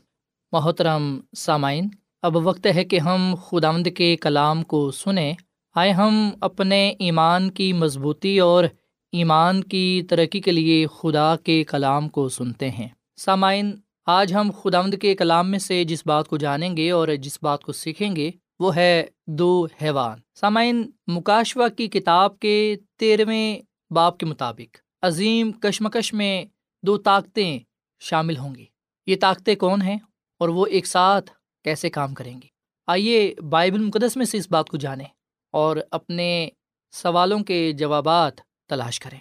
محترم 0.52 1.20
سامعین، 1.38 1.88
اب 2.22 2.36
وقت 2.36 2.68
ہے 2.76 2.84
کہ 2.84 3.00
ہم 3.00 3.36
خداوند 3.48 3.88
کے 3.98 4.16
کلام 4.16 4.64
کو 4.64 4.92
سنیں۔ 4.92 5.34
آئے 5.76 5.92
ہم 5.92 6.32
اپنے 6.42 6.94
ایمان 7.00 7.52
کی 7.52 7.74
مضبوطی 7.74 8.40
اور 8.40 8.64
ایمان 9.12 9.64
کی 9.64 10.04
ترقی 10.10 10.42
کے 10.42 10.52
لیے 10.52 10.88
خدا 10.88 11.36
کے 11.36 11.64
کلام 11.64 12.10
کو 12.10 12.30
سنتے 12.30 12.70
ہیں۔ 12.70 12.88
سامعین 13.18 13.76
آج 14.06 14.34
ہم 14.34 14.52
خداوند 14.64 14.94
کے 15.02 15.16
کلام 15.16 15.52
میں 15.52 15.60
سے 15.60 15.84
جس 15.84 16.04
بات 16.06 16.28
کو 16.28 16.38
جانیں 16.38 16.78
گے 16.78 16.92
اور 16.92 17.08
جس 17.08 17.38
بات 17.42 17.64
کو 17.64 17.72
سیکھیں 17.72 18.16
گے، 18.16 18.32
وہ 18.60 18.76
ہے 18.76 19.06
دو 19.28 19.68
حیوان۔ 19.82 20.20
سامعین 20.36 20.92
مکاشوا 21.08 21.68
کی 21.68 21.88
کتاب 21.88 22.40
کے 22.40 22.76
تیرہویں 23.00 23.60
باپ 23.94 24.18
کے 24.18 24.26
مطابق 24.26 24.78
عظیم 25.02 25.52
کشمکش 25.52 26.14
میں 26.14 26.46
دو 26.86 26.98
طاقتیں 26.98 27.60
شامل 28.00 28.38
ہوں 28.38 28.56
گی۔ 28.56 28.66
یہ 29.08 29.16
طاقتیں 29.22 29.56
کون 29.56 29.82
ہیں 29.82 29.98
اور 30.40 30.50
وہ 30.50 30.66
ایک 30.66 30.88
ساتھ 30.88 31.32
کیسے 31.64 31.90
کام 31.90 32.14
کریں 32.14 32.42
گی؟ 32.42 32.48
آئیے 32.88 33.36
بائبل 33.50 33.82
مقدس 33.82 34.18
میں 34.18 34.26
سے 34.26 34.38
اس 34.38 34.52
بات 34.52 34.70
کو 34.70 34.78
جانیں 34.78 35.08
اور 35.52 35.78
اپنے 35.92 36.50
سوالوں 36.92 37.40
کے 37.40 37.72
جوابات 37.72 38.34
تلاش 38.70 39.00
کریں۔ 39.00 39.20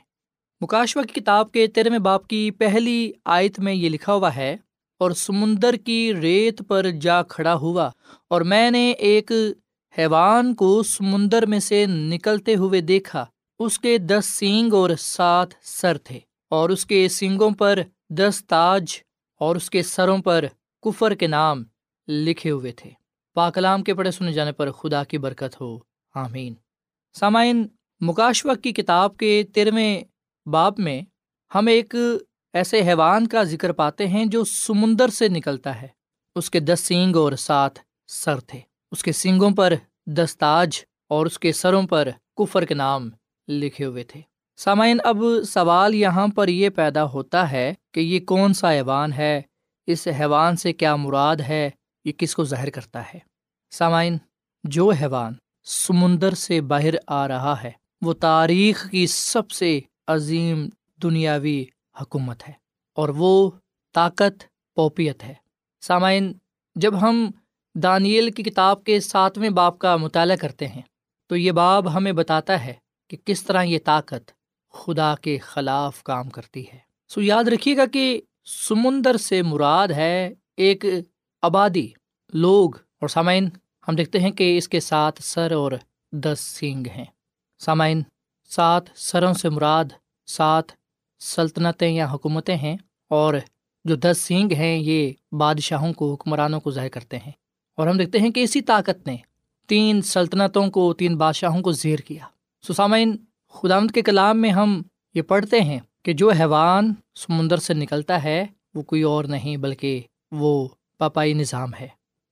مکاشوا 0.60 1.02
کی 1.02 1.20
کتاب 1.20 1.52
کے 1.52 1.66
تیرہویں 1.66 1.98
باپ 1.98 2.28
کی 2.28 2.50
پہلی 2.50 3.12
آیت 3.24 3.58
میں 3.58 3.74
یہ 3.74 3.88
لکھا 3.88 4.14
ہوا 4.14 4.36
ہے 4.36 4.56
اور 5.02 5.10
سمندر 5.10 5.74
کی 5.76 6.14
ریت 6.14 6.62
پر 6.68 6.90
جا 6.90 7.22
کھڑا 7.22 7.54
ہوا 7.54 7.90
اور 8.28 8.40
میں 8.40 8.70
نے 8.70 8.90
ایک 8.90 9.32
حیوان 9.98 10.54
کو 10.54 10.82
سمندر 10.82 11.46
میں 11.46 11.60
سے 11.60 11.86
نکلتے 11.86 12.54
ہوئے 12.54 12.80
دیکھا۔ 12.80 13.24
اس 13.58 13.78
کے 13.78 13.98
دس 13.98 14.26
سینگ 14.26 14.72
اور 14.72 14.90
سات 14.98 15.48
سر 15.62 15.98
تھے 15.98 16.18
اور 16.50 16.70
اس 16.70 16.86
کے 16.86 17.08
سینگوں 17.08 17.50
پر 17.50 17.78
دس 18.10 18.42
تاج 18.46 18.84
اور 19.40 19.56
اس 19.56 19.70
کے 19.70 19.82
سروں 19.82 20.18
پر 20.18 20.44
کفر 20.82 21.14
کے 21.14 21.26
نام 21.26 21.62
لکھے 22.08 22.50
ہوئے 22.50 22.72
تھے۔ 22.72 22.90
پاکلام 23.34 23.82
کے 23.82 23.94
پڑھے 23.94 24.10
سنے 24.10 24.32
جانے 24.32 24.52
پر 24.52 24.70
خدا 24.70 25.04
کی 25.04 25.18
برکت 25.18 25.60
ہو۔ 25.60 25.78
آمین۔ 26.14 26.54
سامعین 27.14 27.66
مکاشوق 28.00 28.62
کی 28.62 28.72
کتاب 28.72 29.16
کے 29.16 29.42
تیرہویں 29.54 30.02
باپ 30.46 30.78
میں 30.78 31.02
ہم 31.54 31.66
ایک 31.66 31.94
ایسے 32.52 32.82
حیوان 32.82 33.26
کا 33.26 33.42
ذکر 33.42 33.72
پاتے 33.72 34.06
ہیں 34.06 34.24
جو 34.24 34.44
سمندر 34.44 35.08
سے 35.08 35.28
نکلتا 35.28 35.82
ہے۔ 35.82 35.86
اس 36.34 36.50
کے 36.50 36.60
دس 36.60 36.80
سینگ 36.80 37.16
اور 37.16 37.32
سات 37.32 37.72
سر 38.06 38.40
تھے۔ 38.40 38.60
اس 38.92 39.02
کے 39.02 39.12
سینگوں 39.12 39.50
پر 39.50 39.72
دس 40.06 40.36
تاج 40.38 40.80
اور 41.08 41.26
اس 41.26 41.38
کے 41.38 41.52
سروں 41.52 41.82
پر 41.82 42.08
کفر 42.36 42.64
کے 42.64 42.74
نام 42.74 43.10
لکھے 43.48 43.84
ہوئے 43.84 44.04
تھے۔ 44.04 44.20
سامعین، 44.56 44.98
اب 45.04 45.16
سوال 45.48 45.94
یہاں 45.94 46.28
پر 46.28 46.48
یہ 46.48 46.68
پیدا 46.68 47.04
ہوتا 47.04 47.50
ہے 47.50 47.74
کہ 47.94 48.00
یہ 48.00 48.20
کون 48.20 48.54
سا 48.54 48.72
حیوان 48.72 49.12
ہے؟ 49.12 49.42
اس 49.86 50.08
حیوان 50.20 50.56
سے 50.56 50.72
کیا 50.72 50.96
مراد 50.96 51.36
ہے؟ 51.36 51.70
یہ 52.04 52.12
کس 52.18 52.34
کو 52.34 52.44
ظاہر 52.44 52.70
کرتا 52.70 53.02
ہے؟ 53.14 53.18
سامعین، 53.70 54.18
جو 54.64 54.90
حیوان 54.90 55.32
سمندر 55.64 56.34
سے 56.34 56.60
باہر 56.60 56.94
آ 57.06 57.28
رہا 57.28 57.62
ہے، 57.62 57.70
وہ 58.02 58.12
تاریخ 58.12 58.90
کی 58.90 59.06
سب 59.06 59.50
سے 59.50 59.80
عظیم 60.06 60.68
دنیاوی 61.02 61.64
حکومت 62.00 62.48
ہے 62.48 62.52
اور 62.94 63.08
وہ 63.08 63.50
طاقت، 63.94 64.44
پوپیت 64.74 65.24
ہے۔ 65.24 65.34
سامعین، 65.80 66.32
جب 66.74 67.00
ہم 67.00 67.30
دانیل 67.74 68.30
کی 68.30 68.42
کتاب 68.42 68.84
کے 68.84 69.00
ساتویں 69.00 69.50
باپ 69.50 69.78
کا 69.78 69.96
مطالعہ 69.96 70.36
کرتے 70.36 70.68
ہیں، 70.68 70.82
تو 71.26 71.36
یہ 71.36 71.52
باب 71.52 71.94
ہمیں 71.94 72.12
بتاتا 72.12 72.64
ہے 72.64 72.74
کہ 73.08 73.16
کس 73.24 73.44
طرح 73.44 73.62
یہ 73.62 73.78
طاقت 73.84 74.30
خدا 74.70 75.14
کے 75.14 75.38
خلاف 75.38 76.02
کام 76.02 76.30
کرتی 76.30 76.64
ہے۔ 76.72 76.78
سو 77.08 77.20
یاد 77.20 77.44
رکھیے 77.44 77.76
گا 77.76 77.86
کہ 77.86 78.20
سمندر 78.44 79.16
سے 79.16 79.42
مراد 79.42 79.88
ہے 79.88 80.34
ایک 80.56 80.84
آبادی، 81.42 81.88
لوگ۔ 82.32 82.70
اور 82.76 83.08
سامعین، 83.08 83.48
ہم 83.88 83.94
دیکھتے 83.94 84.20
ہیں 84.20 84.30
کہ 84.30 84.58
اس 84.58 84.68
کے 84.68 84.80
سات 84.80 85.12
سر 85.20 85.52
اور 85.52 85.72
دس 86.12 86.40
سینگ 86.40 86.86
ہیں۔ 86.86 87.04
سامعین، 87.58 88.02
سات 88.48 88.82
سروں 88.94 89.34
سے 89.34 89.48
مراد 89.48 89.84
سات 90.26 90.64
سلطنتیں 91.22 91.88
یا 91.88 92.06
حکومتیں 92.12 92.56
ہیں 92.56 92.76
اور 93.08 93.34
جو 93.84 93.94
دس 93.94 94.18
سینگ 94.20 94.52
ہیں 94.52 94.78
یہ 94.78 95.12
بادشاہوں 95.32 95.92
کو، 95.92 96.12
حکمرانوں 96.12 96.60
کو 96.60 96.70
ظاہر 96.70 96.88
کرتے 96.88 97.16
ہیں۔ 97.16 97.32
اور 97.76 97.86
ہم 97.86 97.96
دیکھتے 97.96 98.18
ہیں 98.18 98.30
کہ 98.30 98.40
اسی 98.40 98.60
طاقت 98.60 99.06
نے 99.06 99.16
تین 99.66 100.02
سلطنتوں 100.02 100.70
کو، 100.70 100.94
تین 100.94 101.16
بادشاہوں 101.16 101.62
کو 101.62 101.72
زیر 101.72 101.98
کیا۔ 101.98 102.26
سسامین 102.68 103.16
خدامت 103.48 103.92
کے 103.92 104.02
کلام 104.02 104.38
میں 104.38 104.50
ہم 104.50 104.82
یہ 105.14 105.22
پڑھتے 105.22 105.60
ہیں 105.60 105.80
کہ 106.02 106.12
جو 106.12 106.30
حیوان 106.30 106.94
سمندر 107.14 107.56
سے 107.56 107.74
نکلتا 107.74 108.24
ہے، 108.24 108.46
وہ 108.74 108.82
کوئی 108.82 109.02
اور 109.02 109.24
نہیں 109.24 109.56
بلکہ 109.56 110.00
وہ 110.30 110.68
پاپائی 110.98 111.32
نظام 111.32 111.70
ہے۔ 111.80 111.88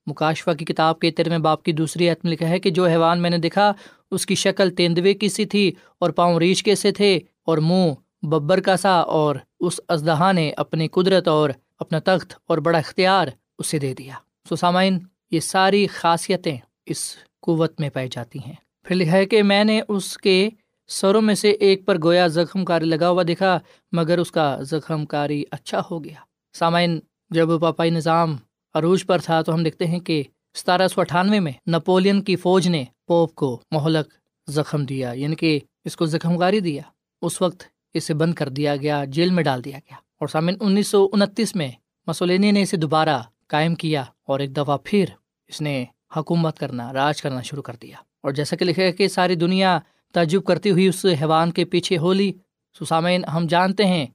مکاشفہ 0.06 0.50
کی 0.50 0.64
کتاب 0.64 0.98
کے 0.98 1.10
تیرہویں 1.10 1.38
باپ 1.38 1.62
کی 1.62 1.72
دوسری 1.72 2.08
عتم 2.08 2.28
لکھا 2.28 2.48
ہے 2.48 2.58
کہ 2.58 2.70
جو 2.70 2.86
حیوان 2.86 3.22
میں 3.22 3.30
نے 3.30 3.38
دیکھا، 3.38 3.72
اس 4.10 4.26
کی 4.26 4.34
شکل 4.34 4.70
تیندوے 4.70 5.14
کی 5.14 5.28
سی 5.28 5.44
تھی 5.44 5.72
اور 5.98 6.10
پاؤں 6.10 6.38
ریچھ 6.38 6.64
کے 6.64 6.74
سے 6.74 6.92
تھے 6.92 7.20
اور 7.42 7.58
منہ 7.58 7.92
ببر 8.22 8.60
کا 8.60 8.76
سا 8.76 8.90
اور 8.90 9.36
اس 9.60 9.80
ازدہا 9.88 10.32
نے 10.32 10.52
اپنی 10.56 10.88
قدرت 10.88 11.28
اور 11.28 11.50
اپنا 11.78 11.98
تخت 11.98 12.34
اور 12.46 12.58
بڑا 12.58 12.78
اختیار 12.78 13.28
اسے 13.58 13.78
دے 13.78 13.94
دیا۔ 13.94 14.14
سو 14.48 14.56
سامعین، 14.56 14.98
یہ 15.30 15.40
ساری 15.40 15.86
خاصیتیں 15.86 16.56
اس 16.86 17.16
قوت 17.40 17.80
میں 17.80 17.90
پائی 17.90 18.08
جاتی 18.12 18.38
ہیں۔ 18.46 18.54
پھر 18.82 18.96
لکھا 18.96 19.12
ہے 19.12 19.26
کہ 19.26 19.42
میں 19.42 19.64
نے 19.64 19.80
اس 19.88 20.18
کے 20.18 20.48
سروں 20.88 21.22
میں 21.22 21.34
سے 21.34 21.50
ایک 21.50 21.86
پر 21.86 22.02
گویا 22.02 22.26
زخم 22.26 22.64
کاری 22.64 22.84
لگا 22.84 23.08
ہوا 23.08 23.22
دیکھا، 23.28 23.58
مگر 23.92 24.18
اس 24.18 24.32
کا 24.32 24.58
زخم 24.60 25.06
کاری 25.06 25.44
اچھا 25.50 25.80
ہو 25.90 26.04
گیا۔ 26.04 26.20
سامعین، 26.52 27.00
جب 27.30 27.48
پاپائی 27.60 27.90
نظام 27.90 28.36
عروج 28.74 29.06
پر 29.06 29.18
تھا 29.18 29.42
تو 29.42 29.54
ہم 29.54 29.62
دیکھتے 29.62 29.86
ہیں 29.86 30.00
کہ 30.00 30.22
ستارہ 30.54 30.88
سو 30.88 31.00
اٹھانوے 31.00 31.40
میں 31.40 31.52
نپولین 31.70 32.22
کی 32.22 32.36
فوج 32.36 32.68
نے 32.68 32.84
پوپ 33.06 33.34
کو 33.34 33.60
مہلک 33.70 34.14
زخم 34.50 34.84
دیا 34.84 35.12
یعنی 35.12 35.36
کہ 35.36 35.60
اس 35.84 35.96
کو 35.96 36.06
زخم 36.06 36.38
کاری 36.38 36.60
دیا۔ 36.60 36.82
اس 37.22 37.42
وقت 37.42 37.62
اسے 37.94 38.14
بند 38.14 38.34
کر 38.34 38.48
دیا 38.48 38.76
گیا، 38.76 39.04
جیل 39.04 39.30
میں 39.30 39.42
ڈال 39.42 39.64
دیا 39.64 39.78
گیا۔ 39.78 39.94
اور 39.94 40.28
سامعین، 40.28 40.56
انیس 40.60 40.88
سو 40.88 41.08
انتیس 41.12 41.56
میں 41.56 41.70
مسولینی 42.06 42.50
نے 42.50 42.62
اسے 42.62 42.76
دوبارہ 42.76 43.22
قائم 43.46 43.74
کیا 43.74 44.04
اور 44.26 44.40
ایک 44.40 44.56
دفعہ 44.56 44.76
پھر 44.84 45.04
اس 45.48 45.60
نے 45.60 45.84
حکومت 46.16 46.58
کرنا، 46.58 46.92
راج 46.92 47.22
کرنا 47.22 47.42
شروع 47.42 47.62
کر 47.62 47.76
دیا۔ 47.82 47.96
اور 48.22 48.32
جیسا 48.32 48.56
کہ 48.56 48.64
لکھے 48.64 48.92
کہ 48.92 49.08
ساری 49.08 49.34
دنیا 49.34 49.78
تعجب 50.14 50.44
کرتی 50.44 50.70
ہوئی 50.70 50.86
اس 50.86 51.06
حیوان 51.06 51.50
کے 51.50 51.64
پیچھے 51.64 51.98
ہولی۔ 51.98 52.32
سسامین 52.80 53.24
ہم 53.24 53.46
جانتے 53.46 53.86
ہیں 53.86 54.06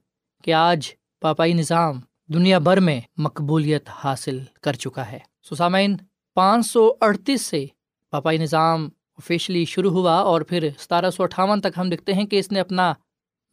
کہ 0.42 0.52
آج 0.52 0.90
پاپائی 1.20 1.52
نظام 1.52 2.00
دنیا 2.28 2.58
بھر 2.58 2.80
میں 2.80 3.00
مقبولیت 3.16 3.88
حاصل 3.88 4.38
کر 4.62 4.72
چکا 4.72 5.10
ہے۔ 5.12 5.18
سسامین 5.50 5.96
پانچ 6.34 6.66
سو 6.66 6.94
اڑتیس 7.00 7.42
سے 7.42 7.66
پاپائی 8.10 8.38
نظام 8.38 8.88
آفیشلی 9.18 9.64
شروع 9.64 9.90
ہوا 9.90 10.14
اور 10.14 10.40
پھر 10.40 10.68
ستارہ 10.78 11.10
سو 11.10 11.22
اٹھاون 11.22 11.60
تک 11.60 11.78
ہم 11.78 11.88
دیکھتے 11.88 12.12
ہیں 12.12 12.24
کہ 12.24 12.38
اس 12.38 12.52
نے 12.52 12.60
اپنا 12.60 12.94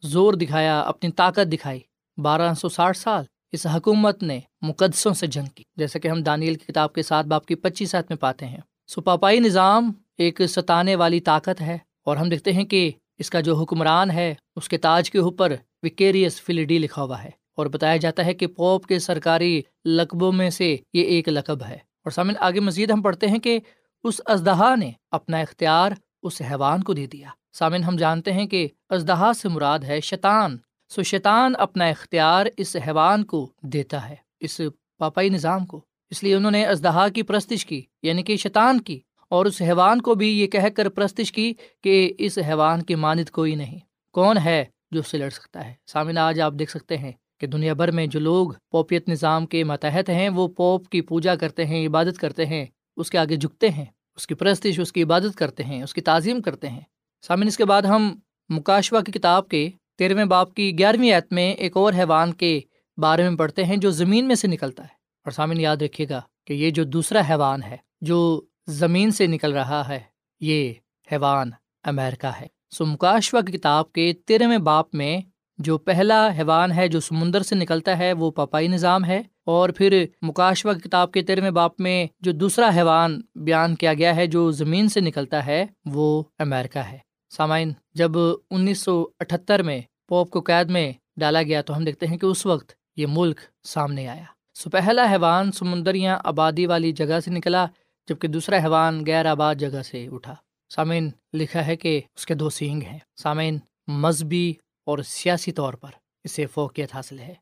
زور 0.06 0.34
دکھایا، 0.34 0.80
اپنی 0.80 1.12
طاقت 1.12 1.52
دکھائی۔ 1.52 1.80
بارہ 2.16 2.54
سو 2.54 2.68
ساٹھ 2.68 2.98
سال 2.98 3.24
اس 3.52 3.66
حکومت 3.66 4.22
نے 4.22 4.40
مقدسوں 4.62 5.14
سے 5.14 5.26
جنگ 5.26 5.46
کی 5.46 5.64
جیسے 5.76 5.98
کہ 5.98 6.08
ہم 6.08 6.22
دانیل 6.22 6.54
کی 6.54 6.72
کتاب 6.72 6.92
کے 6.92 7.02
ساتھ 7.02 7.26
باپ 7.26 7.46
کی 7.46 7.54
پچیس 7.54 7.90
سات 7.90 8.04
میں 8.08 8.16
پاتے 8.16 8.46
ہیں۔ 8.46 8.60
سو 8.86 9.00
پاپائی 9.00 9.40
نظام 9.40 9.92
ایک 10.18 10.40
ستانے 10.48 10.96
والی 10.96 11.20
طاقت 11.20 11.60
ہے 11.60 11.78
اور 12.04 12.16
ہم 12.16 12.28
دیکھتے 12.28 12.52
ہیں 12.52 12.64
کہ 12.64 12.90
اس 13.18 13.30
کا 13.30 13.40
جو 13.40 13.56
حکمران 13.56 14.10
ہے، 14.10 14.34
اس 14.56 14.68
کے 14.68 14.78
تاج 14.78 15.10
کے 15.10 15.18
اوپر 15.18 15.52
وکیریس 15.82 16.42
فلیڈی 16.42 16.78
لکھا 16.78 17.02
ہوا 17.02 17.24
ہے۔ 17.24 17.30
اور 17.56 17.66
بتایا 17.66 17.96
جاتا 17.96 18.26
ہے 18.26 18.34
کہ 18.34 18.46
پوپ 18.46 18.86
کے 18.86 18.98
سرکاری 18.98 19.62
لقبوں 19.84 20.32
میں 20.32 20.50
سے 20.50 20.76
یہ 20.92 21.02
ایک 21.02 21.28
لقب 21.28 21.62
ہے۔ 21.64 21.74
اور 21.74 22.10
سامن 22.10 22.34
آگے 22.38 22.60
مزید 22.60 22.90
ہم 22.90 23.02
پڑھتے 23.02 23.26
ہیں 23.26 23.38
کہ 23.38 23.58
اس 24.04 24.20
ازدہا 24.24 24.74
نے 24.74 24.90
اپنا 25.10 25.38
اختیار 25.38 25.92
اس 26.22 26.42
حیوان 26.50 26.82
کو 26.82 26.92
دے 26.92 27.06
دیا۔ 27.06 27.28
سامن، 27.58 27.84
ہم 27.84 27.96
جانتے 27.96 28.32
ہیں 28.32 28.46
کہ 28.46 28.68
ازدہا 28.88 29.32
سے 29.32 29.48
مراد 29.48 29.78
ہے 29.78 30.00
شیطان۔ 30.00 30.56
سو 30.88 31.02
شیطان 31.02 31.52
اپنا 31.58 31.84
اختیار 31.84 32.46
اس 32.56 32.76
حیوان 32.86 33.24
کو 33.24 33.52
دیتا 33.62 34.08
ہے، 34.08 34.14
اس 34.40 34.60
پاپائی 34.98 35.28
نظام 35.28 35.66
کو۔ 35.66 35.80
اس 36.10 36.22
لیے 36.22 36.34
انہوں 36.34 36.50
نے 36.50 36.66
ازدہا 36.66 37.08
کی 37.08 37.22
پرستش 37.22 37.66
کی 37.66 37.82
یعنی 38.02 38.22
کہ 38.22 38.36
شیطان 38.36 38.80
کی۔ 38.80 39.00
اور 39.28 39.46
اس 39.46 39.62
حیوان 39.62 40.00
کو 40.00 40.14
بھی 40.14 40.40
یہ 40.40 40.46
کہہ 40.46 40.68
کر 40.76 40.88
پرستش 40.88 41.32
کی 41.32 41.52
کہ 41.82 42.12
اس 42.18 42.38
حیوان 42.38 42.82
کی 42.82 42.94
مانند 42.94 43.30
کوئی 43.30 43.54
نہیں۔ 43.54 43.78
کون 44.12 44.38
ہے 44.38 44.64
جو 44.90 45.00
اس 45.00 45.06
سے 45.06 45.18
لڑ 45.18 45.28
سکتا 45.28 45.64
ہے؟ 45.64 45.74
سامن، 45.86 46.18
آج 46.18 46.40
آپ 46.40 46.52
دیکھ 46.58 46.70
سکتے 46.70 46.98
ہیں 46.98 47.12
کہ 47.40 47.46
دنیا 47.46 47.72
بھر 47.72 47.90
میں 47.90 48.06
جو 48.06 48.20
لوگ 48.20 48.50
پوپیت 48.70 49.08
نظام 49.08 49.46
کے 49.46 49.64
ماتحت 49.64 50.10
ہیں، 50.10 50.28
وہ 50.28 50.48
پوپ 50.48 50.88
کی 50.88 51.00
پوجا 51.00 51.34
کرتے 51.34 51.66
ہیں، 51.66 51.86
عبادت 51.86 52.18
کرتے 52.18 52.46
ہیں، 52.46 52.66
اس 52.96 53.10
کے 53.10 53.18
آگے 53.18 53.36
جھکتے 53.36 53.70
ہیں، 53.70 53.84
اس 54.16 54.26
کی 54.26 54.34
پرستش، 54.34 54.80
اس 54.80 54.92
کی 54.92 55.02
عبادت 55.02 55.36
کرتے 55.36 55.62
ہیں، 55.62 55.82
اس 55.82 55.94
کی 55.94 56.00
تعظیم 56.00 56.42
کرتے 56.42 56.68
ہیں۔ 56.68 56.80
سامن 57.26 57.46
اس 57.46 57.56
کے 57.56 57.64
بعد 57.64 57.82
ہم 57.82 58.18
مکاشوا 58.48 59.00
کی 59.00 59.12
کتاب 59.12 59.48
کے 59.48 59.70
تیرہویں 59.98 60.24
باپ 60.24 60.54
کی 60.54 60.78
گیارہویں 60.78 61.12
ایت 61.12 61.32
میں 61.32 61.52
ایک 61.52 61.76
اور 61.76 61.92
حیوان 61.92 62.32
کے 62.32 62.60
بارے 62.96 63.28
میں 63.28 63.38
پڑھتے 63.38 63.64
ہیں 63.64 63.76
جو 63.76 63.90
زمین 63.90 64.28
میں 64.28 64.34
سے 64.34 64.48
نکلتا 64.48 64.82
ہے۔ 64.82 64.88
اور 65.24 65.30
سامن 65.30 65.60
یاد 65.60 65.76
رکھیے 65.76 66.06
گا 66.10 66.20
کہ 66.46 66.52
یہ 66.52 66.70
جو 66.70 66.84
دوسرا 66.84 67.20
حیوان 67.30 67.62
ہے، 67.62 67.76
جو 68.00 68.42
زمین 68.66 69.10
سے 69.10 69.26
نکل 69.26 69.52
رہا 69.52 69.88
ہے، 69.88 70.00
یہ 70.40 70.72
حیوان 71.12 71.50
امیرکا 71.84 72.30
ہے۔ 72.40 72.46
سو 72.70 72.86
مکاشوا 72.86 73.40
کی 73.40 73.52
کتاب 73.52 73.92
کے 73.92 74.12
تیرہویں 74.26 74.58
باپ 74.58 74.94
میں 74.94 75.18
جو 75.58 75.78
پہلا 75.78 76.28
حیوان 76.38 76.72
ہے 76.72 76.88
جو 76.88 77.00
سمندر 77.00 77.42
سے 77.42 77.54
نکلتا 77.54 77.98
ہے، 77.98 78.12
وہ 78.12 78.30
پاپائی 78.30 78.68
نظام 78.68 79.04
ہے۔ 79.04 79.22
اور 79.46 79.68
پھر 79.68 80.04
مکاشوا 80.22 80.72
کی 80.72 80.80
کتاب 80.80 81.12
کے 81.12 81.22
تیرہویں 81.22 81.50
باپ 81.50 81.80
میں 81.80 82.06
جو 82.20 82.32
دوسرا 82.32 82.70
حیوان 82.76 83.20
بیان 83.34 83.74
کیا 83.74 83.94
گیا 83.94 84.16
ہے 84.16 84.26
جو 84.26 84.50
زمین 84.50 84.88
سے 84.88 85.00
نکلتا 85.00 85.46
ہے، 85.46 85.66
وہ 85.84 86.22
امیرکا 86.38 86.92
ہے۔ 86.92 87.03
سامعین، 87.36 87.72
جب 87.94 88.10
انیس 88.50 88.78
سو 88.78 89.06
اٹھتر 89.20 89.62
میں 89.62 89.80
پوپ 90.08 90.30
کو 90.30 90.40
قید 90.40 90.70
میں 90.70 90.92
ڈالا 91.16 91.42
گیا 91.42 91.62
تو 91.62 91.76
ہم 91.76 91.84
دیکھتے 91.84 92.06
ہیں 92.06 92.18
کہ 92.18 92.26
اس 92.26 92.46
وقت 92.46 92.72
یہ 92.96 93.06
ملک 93.08 93.40
سامنے 93.62 94.08
آیا۔ 94.08 94.24
سو 94.54 94.70
پہلا 94.70 95.10
حیوان 95.10 95.52
سمندریاں 95.52 96.18
آبادی 96.24 96.66
والی 96.66 96.92
جگہ 96.92 97.20
سے 97.20 97.30
نکلا، 97.30 97.66
جبکہ 98.08 98.28
دوسرا 98.28 98.56
حیوان 98.56 99.04
غیر 99.06 99.26
آباد 99.26 99.54
جگہ 99.54 99.82
سے 99.82 100.08
اٹھا۔ 100.12 100.34
سامعین، 100.74 101.10
لکھا 101.32 101.66
ہے 101.66 101.76
کہ 101.76 102.00
اس 102.16 102.26
کے 102.26 102.34
دو 102.34 102.50
سینگ 102.50 102.82
ہیں۔ 102.82 102.98
سامعین، 103.16 103.58
مذہبی 103.86 104.54
اور 104.86 104.98
سیاسی 104.98 105.52
طور 105.52 105.74
پر 105.74 105.90
اسے 106.24 106.46
فوقیت 106.46 106.94
حاصل 106.94 107.18
ہے۔ 107.18 107.34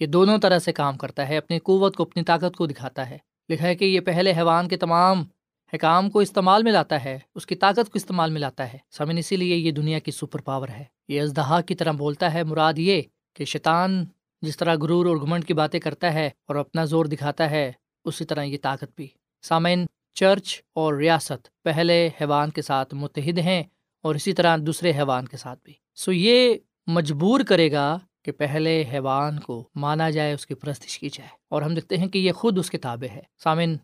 یہ 0.00 0.06
دونوں 0.06 0.38
طرح 0.38 0.58
سے 0.58 0.72
کام 0.72 0.98
کرتا 0.98 1.28
ہے، 1.28 1.36
اپنی 1.36 1.58
قوت 1.58 1.96
کو، 1.96 2.02
اپنی 2.02 2.22
طاقت 2.22 2.56
کو 2.56 2.66
دکھاتا 2.66 3.10
ہے۔ 3.10 3.18
لکھا 3.48 3.66
ہے 3.66 3.74
کہ 3.74 3.84
یہ 3.84 4.00
پہلے 4.00 4.32
حیوان 4.32 4.68
کے 4.68 4.76
تمام 4.76 5.24
حکام 5.74 6.10
کو 6.10 6.18
استعمال 6.18 6.62
میں 6.62 6.72
لاتا 6.72 7.04
ہے، 7.04 7.18
اس 7.34 7.46
کی 7.46 7.54
طاقت 7.54 7.86
کو 7.86 7.92
استعمال 7.94 8.30
میں 8.30 8.40
لاتا 8.40 8.72
ہے۔ 8.72 8.78
سمن 8.90 9.18
اسی 9.18 9.36
لیے 9.36 9.56
یہ 9.56 9.70
دنیا 9.70 9.98
کی 9.98 10.10
سپر 10.10 10.40
پاور 10.40 10.68
ہے۔ 10.68 10.84
یہ 11.08 11.22
ازدہا 11.22 11.60
کی 11.60 11.74
طرح 11.74 11.92
بولتا 11.92 12.34
ہے۔ 12.34 12.42
مراد 12.42 12.74
یہ 12.76 13.02
کہ 13.34 13.44
شیطان 13.44 14.04
جس 14.42 14.56
طرح 14.56 14.74
غرور 14.82 15.06
اور 15.06 15.16
گھمنڈ 15.16 15.44
کی 15.44 15.54
باتیں 15.54 15.80
کرتا 15.80 16.14
ہے 16.14 16.26
اور 16.26 16.56
اپنا 16.56 16.84
زور 16.84 17.04
دکھاتا 17.04 17.50
ہے، 17.50 17.72
اسی 18.04 18.24
طرح 18.24 18.42
یہ 18.42 18.58
طاقت 18.62 18.96
بھی۔ 18.96 19.08
سامعین 19.42 19.86
چرچ 20.14 20.62
اور 20.74 20.94
ریاست 20.94 21.62
پہلے 21.64 22.08
حیوان 22.20 22.50
کے 22.50 22.62
ساتھ 22.62 22.94
متحد 22.94 23.38
ہیں 23.38 23.62
اور 24.02 24.14
اسی 24.14 24.32
طرح 24.32 24.56
دوسرے 24.60 24.90
حیوان 24.90 25.28
کے 25.28 25.36
ساتھ 25.36 25.60
بھی۔ 25.64 25.72
سو 25.94 26.12
یہ 26.12 26.54
مجبور 26.86 27.40
کرے 27.40 27.72
گا 27.72 27.98
کہ 28.24 28.32
پہلے 28.32 28.84
حیوان 28.92 29.40
کو 29.40 29.68
مانا 29.74 30.10
جائے، 30.10 30.32
اس 30.32 30.46
کی 30.46 30.54
پرستش 30.54 30.98
کی 30.98 31.08
جائے۔ 31.08 31.30
اور 31.48 31.62
ہم 31.62 31.74
دیکھتے 31.74 31.96
ہیں 31.96 32.06
کہ 32.06 32.18
یہ 32.18 32.32
خود 32.32 32.58
اس 32.58 32.70
کتابیں 32.70 33.08
ہے۔ 33.08 33.22
سامن 33.38 33.76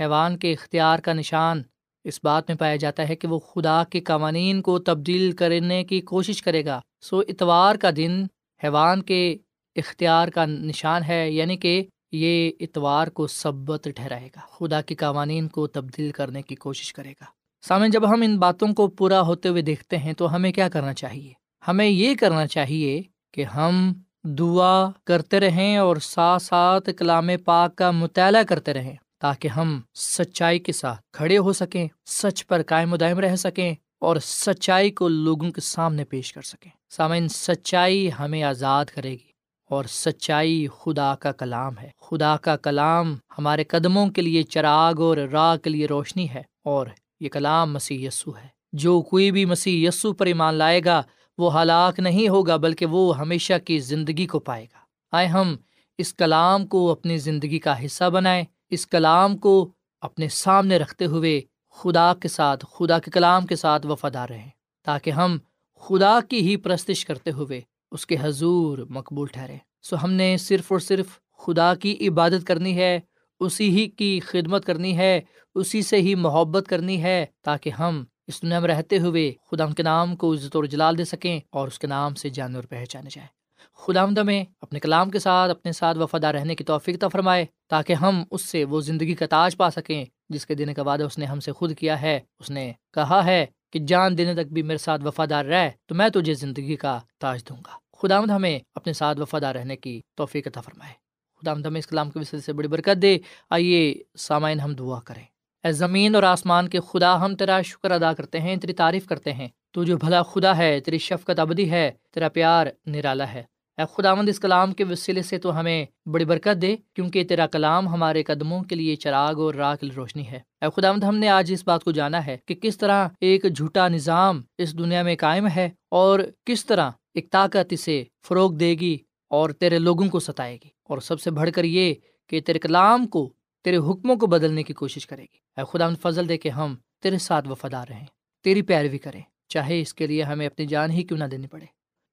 حیوان 0.00 0.38
کے 0.38 0.52
اختیار 0.52 0.98
کا 0.98 1.12
نشان۔ 1.12 1.62
اس 2.04 2.20
بات 2.22 2.44
میں 2.48 2.56
پایا 2.56 2.76
جاتا 2.76 3.08
ہے 3.08 3.16
کہ 3.16 3.28
وہ 3.28 3.38
خدا 3.38 3.82
کے 3.90 4.00
قوانین 4.00 4.62
کو 4.62 4.78
تبدیل 4.78 5.32
کرنے 5.32 5.84
کی 5.84 6.00
کوشش 6.00 6.42
کرے 6.42 6.64
گا۔ 6.64 6.80
سو 7.00 7.18
اتوار 7.18 7.74
کا 7.74 7.90
دن 7.96 8.24
حیوان 8.64 9.02
کے 9.02 9.36
اختیار 9.76 10.28
کا 10.28 10.44
نشان 10.44 11.02
ہے 11.04 11.30
یعنی 11.30 11.56
کہ 11.56 11.84
یہ 12.12 12.50
اتوار 12.60 13.06
کو 13.06 13.26
سبت 13.26 13.88
ٹھہرائے 13.96 14.28
گا۔ 14.36 14.40
خدا 14.50 14.80
کے 14.80 14.94
قوانین 14.94 15.48
کو 15.48 15.66
تبدیل 15.66 16.10
کرنے 16.10 16.42
کی 16.42 16.54
کوشش 16.54 16.92
کرے 16.92 17.10
گا۔ 17.10 17.24
سامنے 17.68 17.88
جب 17.88 18.10
ہم 18.10 18.22
ان 18.22 18.38
باتوں 18.38 18.74
کو 18.74 18.88
پورا 18.88 19.20
ہوتے 19.20 19.48
ہوئے 19.48 19.62
دیکھتے 19.62 19.98
ہیں 19.98 20.12
تو 20.12 20.34
ہمیں 20.34 20.52
کیا 20.52 20.68
کرنا 20.68 20.94
چاہیے؟ 20.94 21.32
ہمیں 21.68 21.86
یہ 21.86 22.14
کرنا 22.14 22.46
چاہیے 22.46 23.02
کہ 23.34 23.44
ہم 23.44 23.92
دعا 24.24 24.90
کرتے 25.04 25.40
رہیں 25.40 25.76
اور 25.76 25.96
ساتھ 25.96 26.42
ساتھ 26.42 26.90
کلام 26.96 27.28
پاک 27.44 27.76
کا 27.76 27.90
مطالعہ 27.90 28.42
کرتے 28.42 28.74
رہیں۔ 28.74 28.96
تاکہ 29.20 29.48
ہم 29.48 29.80
سچائی 29.94 30.58
کے 30.58 30.72
ساتھ 30.72 31.00
کھڑے 31.12 31.38
ہو 31.38 31.52
سکیں، 31.52 31.88
سچ 32.06 32.46
پر 32.46 32.62
قائم 32.66 32.92
و 32.92 32.96
دائم 32.96 33.18
رہ 33.18 33.36
سکیں 33.36 33.74
اور 34.00 34.16
سچائی 34.16 34.90
کو 34.90 35.08
لوگوں 35.08 35.50
کے 35.50 35.60
سامنے 35.60 36.04
پیش 36.04 36.32
کر 36.32 36.42
سکیں۔ 36.42 36.70
سامعین، 36.90 37.28
سچائی 37.28 38.10
ہمیں 38.18 38.42
آزاد 38.42 38.84
کرے 38.84 39.10
گی 39.10 39.30
اور 39.70 39.84
سچائی 39.84 40.66
خدا 40.80 41.14
کا 41.14 41.32
کلام 41.32 41.78
ہے۔ 41.78 41.90
خدا 42.00 42.36
کا 42.36 42.56
کلام 42.56 43.16
ہمارے 43.38 43.64
قدموں 43.64 44.08
کے 44.08 44.22
لیے 44.22 44.42
چراغ 44.42 45.02
اور 45.02 45.16
راہ 45.16 45.56
کے 45.56 45.70
لیے 45.70 45.86
روشنی 45.86 46.30
ہے 46.30 46.42
اور 46.64 46.86
یہ 47.20 47.28
کلام 47.28 47.72
مسیح 47.72 48.08
یسو 48.08 48.36
ہے۔ 48.36 48.46
جو 48.72 49.02
کوئی 49.02 49.30
بھی 49.30 49.44
مسیح 49.44 49.88
یسو 49.88 50.12
پر 50.12 50.26
ایمان 50.26 50.54
لائے 50.54 50.80
گا، 50.84 51.02
وہ 51.38 51.62
ہلاک 51.62 52.00
نہیں 52.00 52.28
ہوگا، 52.28 52.56
بلکہ 52.56 52.86
وہ 52.86 53.18
ہمیشہ 53.18 53.52
کی 53.64 53.78
زندگی 53.78 54.26
کو 54.26 54.38
پائے 54.38 54.64
گا۔ 54.64 54.78
آئے 55.12 55.26
ہم 55.26 55.56
اس 55.98 56.14
کلام 56.14 56.66
کو 56.66 56.90
اپنی 56.90 57.18
زندگی 57.18 57.58
کا 57.58 57.84
حصہ 57.84 58.10
بنائیں 58.10 58.44
اس 58.70 58.86
کلام 58.86 59.36
کو 59.36 59.72
اپنے 60.00 60.28
سامنے 60.28 60.78
رکھتے 60.78 61.06
ہوئے 61.06 61.40
خدا 61.76 62.14
کے 62.14 62.28
ساتھ، 62.28 62.64
خدا 62.70 62.98
کے 62.98 63.10
کلام 63.10 63.46
کے 63.46 63.56
ساتھ 63.56 63.86
وفادار 63.86 64.28
رہیں، 64.28 64.48
تاکہ 64.86 65.10
ہم 65.10 65.38
خدا 65.82 66.18
کی 66.28 66.40
ہی 66.40 66.56
پرستش 66.56 67.04
کرتے 67.06 67.30
ہوئے 67.30 67.60
اس 67.90 68.06
کے 68.06 68.16
حضور 68.20 68.78
مقبول 68.90 69.28
ٹھہرے 69.28 69.56
سو 69.82 69.96
ہم 70.04 70.10
نے 70.10 70.36
صرف 70.36 70.72
اور 70.72 70.80
صرف 70.80 71.06
خدا 71.38 71.74
کی 71.74 72.08
عبادت 72.08 72.46
کرنی 72.46 72.76
ہے، 72.76 73.00
اسی 73.40 73.70
ہی 73.70 73.86
کی 73.88 74.20
خدمت 74.20 74.64
کرنی 74.64 74.96
ہے، 74.98 75.20
اسی 75.54 75.82
سے 75.82 75.96
ہی 75.96 76.14
محبت 76.14 76.64
کرنی 76.68 77.02
ہے، 77.02 77.26
تاکہ 77.42 77.70
ہم 77.70 78.04
اس 78.26 78.42
دنیا 78.42 78.60
میں 78.60 78.68
رہتے 78.68 78.98
ہوئے 78.98 79.32
خدا 79.50 79.66
کے 79.66 79.82
نام 79.82 80.16
کو 80.16 80.34
عزت 80.34 80.56
اور 80.56 80.64
جلال 80.64 80.98
دے 80.98 81.04
سکیں 81.04 81.40
اور 81.50 81.68
اس 81.68 81.78
کے 81.78 81.86
نام 81.86 82.14
سے 82.14 82.28
جانے 82.28 82.56
اور 82.56 82.64
پہچانے 82.64 83.08
جائیں۔ 83.12 83.28
خدا 83.74 84.06
میں 84.06 84.44
اپنے 84.60 84.80
کلام 84.80 85.10
کے 85.10 85.18
ساتھ، 85.18 85.50
اپنے 85.50 85.72
ساتھ 85.72 85.98
وفادہ 85.98 86.26
رہنے 86.26 86.54
کی 86.54 86.64
توفیق 86.64 87.04
فرمائے 87.12 87.46
تاکہ 87.68 87.92
ہم 87.92 88.24
اس 88.30 88.42
سے 88.42 88.64
وہ 88.64 88.80
زندگی 88.80 89.14
کا 89.14 89.26
تاج 89.26 89.56
پا 89.56 89.70
سکیں 89.70 90.04
جس 90.28 90.46
کے 90.46 90.54
دینے 90.54 90.74
کا 90.74 90.82
وعدہ 90.82 91.02
اس 91.02 91.18
نے 91.18 91.24
ہم 91.24 91.40
سے 91.40 91.52
خود 91.52 91.74
کیا 91.74 92.02
ہے۔ 92.02 92.20
اس 92.38 92.50
نے 92.50 92.72
کہا 92.94 93.24
ہے 93.24 93.46
کہ 93.72 93.78
جان 93.78 94.18
دینے 94.18 94.34
تک 94.34 94.52
بھی 94.52 94.62
میرے 94.62 94.78
ساتھ 94.78 95.02
وفادار 95.04 95.44
رہ، 95.44 95.70
تو 95.86 95.94
میں 95.94 96.08
تجھے 96.08 96.34
زندگی 96.34 96.76
کا 96.76 97.00
تاج 97.18 97.48
دوں 97.48 97.56
گا۔ 97.56 97.72
خدا 97.96 98.18
ہمیں 98.18 98.58
اپنے 98.74 98.92
ساتھ 98.92 99.20
وفادار 99.20 99.54
رہنے 99.54 99.76
کی 99.76 100.00
توفیق 100.14 100.48
فرمائے۔ 100.64 100.92
خدا 101.40 101.52
ہم 101.52 101.74
اس 101.74 101.86
کلام 101.86 102.10
کے 102.10 102.18
وسیلے 102.18 102.42
سے 102.42 102.52
بڑی 102.52 102.68
برکت 102.68 103.02
دے۔ 103.02 103.18
آئیے 103.50 103.94
سامعین، 104.18 104.60
ہم 104.60 104.74
دعا 104.74 105.00
کریں۔ 105.00 105.24
اے 105.64 105.72
زمین 105.72 106.14
اور 106.14 106.22
آسمان 106.22 106.68
کے 106.68 106.80
خدا، 106.80 107.24
ہم 107.24 107.36
تیرا 107.36 107.62
شکر 107.62 107.90
ادا 107.90 108.12
کرتے 108.12 108.40
ہیں، 108.40 108.56
تیری 108.56 108.72
تعریف 108.72 109.06
کرتے 109.06 109.32
ہیں۔ 109.32 109.48
تو 109.72 109.84
جو 109.84 109.96
بھلا 109.96 110.22
خدا 110.22 110.56
ہے، 110.56 110.80
تیری 110.80 110.98
شفقت 110.98 111.38
ابدی 111.38 111.70
ہے، 111.70 111.90
تیرا 112.14 112.28
پیار 112.28 112.66
نرالا 112.86 113.32
ہے۔ 113.32 113.42
اے 113.78 113.84
خداوند، 113.96 114.28
اس 114.28 114.40
کلام 114.40 114.72
کے 114.72 114.84
وسیلے 114.84 115.22
سے 115.22 115.38
تو 115.38 115.60
ہمیں 115.60 115.86
بڑی 116.06 116.24
برکت 116.24 116.62
دے، 116.62 116.76
کیونکہ 116.94 117.24
تیرا 117.24 117.46
کلام 117.46 117.88
ہمارے 117.88 118.22
قدموں 118.22 118.62
کے 118.62 118.74
لیے 118.74 118.96
چراغ 118.96 119.40
اور 119.40 119.54
راہ 119.54 119.76
کی 119.76 119.90
روشنی 119.96 120.28
ہے۔ 120.28 120.40
اے 120.60 120.80
خداوند، 120.80 121.04
ہم 121.04 121.16
نے 121.16 121.28
آج 121.28 121.52
اس 121.52 121.64
بات 121.66 121.84
کو 121.84 121.90
جانا 121.90 122.26
ہے 122.26 122.36
کہ 122.46 122.54
کس 122.54 122.78
طرح 122.78 123.08
ایک 123.20 123.44
جھوٹا 123.56 123.88
نظام 123.88 124.42
اس 124.58 124.78
دنیا 124.78 125.02
میں 125.02 125.16
قائم 125.20 125.48
ہے 125.56 125.70
اور 125.90 126.20
کس 126.44 126.66
طرح 126.66 126.90
ایک 127.14 127.32
طاقت 127.32 127.72
اسے 127.72 128.04
فروغ 128.28 128.52
دے 128.54 128.74
گی 128.80 128.98
اور 129.30 129.50
تیرے 129.50 129.78
لوگوں 129.78 130.08
کو 130.08 130.20
ستائے 130.20 130.54
گی۔ 130.64 130.68
اور 130.84 130.98
سب 130.98 131.20
سے 131.20 131.30
بڑھ 131.30 131.50
کر 131.54 131.64
یہ 131.64 131.94
کہ 132.28 132.40
تیرے 132.40 132.58
کلام 132.58 133.06
کو، 133.06 133.32
تیرے 133.64 133.76
حکموں 133.76 134.16
کو 134.16 134.26
بدلنے 134.26 134.62
کی 134.62 134.72
کوشش 134.72 135.06
کرے 135.06 135.22
گی۔ 135.22 135.38
اے 135.56 135.62
خدا 135.72 135.88
فضل 136.02 136.28
دے 136.28 136.36
کہ 136.36 136.48
ہم 136.48 136.74
تیرے 137.02 137.18
ساتھ 137.18 137.48
وفادار 137.48 137.86
رہیں، 137.90 138.06
تیری 138.44 138.62
پیروی 138.62 138.98
کریں۔ 138.98 139.22
چاہے 139.50 139.80
اس 139.80 139.94
کے 139.94 140.06
لیے 140.06 140.22
ہمیں 140.22 140.46
اپنی 140.46 140.66
جان 140.66 140.90
ہی 140.90 141.02
کیوں 141.02 141.18
نہ 141.18 141.24
دینی 141.24 141.46
پڑے۔ 141.46 141.66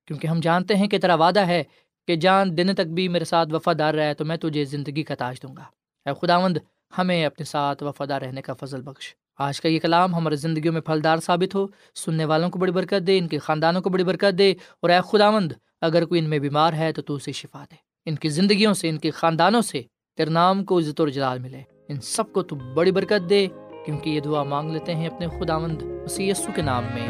کیونکہ 0.08 0.28
ہم 0.28 0.39
جانتے 0.39 0.76
ہیں 0.76 0.88
کہ 0.88 1.00
تیرا 1.00 1.15
وعدہ 1.15 1.39
ہے 1.39 1.63
کہ 2.08 2.15
جان 2.15 2.58
دن 2.58 2.73
تک 2.73 2.88
بھی 2.88 3.08
میرے 3.08 3.26
ساتھ 3.26 3.54
وفادار 3.54 3.93
رہے 3.93 4.13
تو 4.13 4.26
میں 4.26 4.38
تجھے 4.38 4.65
زندگی 4.65 5.04
کا 5.04 5.15
تاج 5.15 5.41
دوں 5.43 5.56
گا۔ 5.56 5.63
اے 6.06 6.12
خداوند، 6.21 6.58
ہمیں 6.97 7.26
اپنے 7.26 7.45
ساتھ 7.45 7.84
وفادار 7.84 8.21
رہنے 8.21 8.41
کا 8.41 8.54
فضل 8.54 8.82
بخش۔ 8.82 9.15
آج 9.38 9.62
کا 9.62 9.69
یہ 9.69 9.80
کلام 9.80 10.15
ہماری 10.15 10.36
زندگیوں 10.36 10.73
میں 10.73 10.82
پھلدار 10.82 11.17
ثابت 11.17 11.56
ہو۔ 11.56 11.67
سننے 11.95 12.26
والوں 12.26 12.50
کو 12.50 12.60
بڑی 12.60 12.71
برکت 12.71 13.08
دے، 13.08 13.17
ان 13.17 13.28
کے 13.28 13.38
خاندانوں 13.38 13.82
کو 13.82 13.89
بڑی 13.89 14.04
برکت 14.04 14.38
دے۔ 14.38 14.52
اور 14.52 14.89
اے 14.89 15.00
خداوند، 15.12 15.52
اگر 15.82 16.06
کوئی 16.06 16.21
ان 16.21 16.30
میں 16.30 16.39
بیمار 16.39 16.73
ہے 16.73 16.91
تو 16.91 17.02
تو 17.02 17.15
اسے 17.15 17.32
شفا 17.32 17.63
دے۔ 17.63 17.76
ان 18.06 18.15
کی 18.15 18.30
زندگیوں 18.30 18.73
سے، 18.73 18.89
ان 18.89 18.97
کے 18.97 19.12
خاندانوں 19.12 19.62
سے 19.62 19.82
تیرے 20.17 20.30
نام 20.30 20.65
کو 20.65 20.80
عزت 20.80 21.00
اور 21.00 21.08
جلال 21.08 21.39
ملے۔ 21.39 21.62
ان 21.88 22.02
سب 22.02 22.34
کو 22.34 22.43
تو 22.43 22.56
بڑی 22.56 22.91
برکت 22.91 23.30
دے۔ 23.30 23.47
کیونکہ 23.88 24.10
یہ 24.10 24.19
دعا 24.19 24.43
مانگ 24.43 24.71
لیتے 24.71 24.95
ہیں 24.95 25.08
اپنے 25.08 25.28
خداوند 25.28 25.82
اسی 26.06 26.30
یسو 26.30 26.52
کے 26.56 26.62
نام 26.62 26.84
میں۔ 26.93 27.08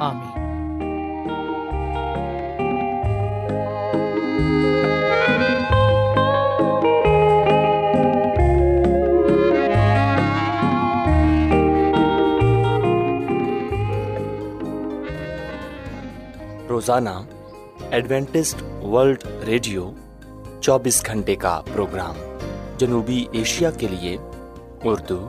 آمین۔ 0.00 0.48
روزانہ 16.68 17.08
ایڈوینٹسٹ 17.90 18.62
ورلڈ 18.82 19.24
ریڈیو 19.46 19.90
چوبیس 20.60 21.06
گھنٹے 21.06 21.34
کا 21.34 21.60
پروگرام 21.72 22.14
جنوبی 22.78 23.26
ایشیا 23.32 23.70
کے 23.70 23.88
لیے 23.88 24.16
اردو 24.84 25.28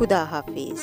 خدا 0.00 0.24
حافظ 0.24 0.80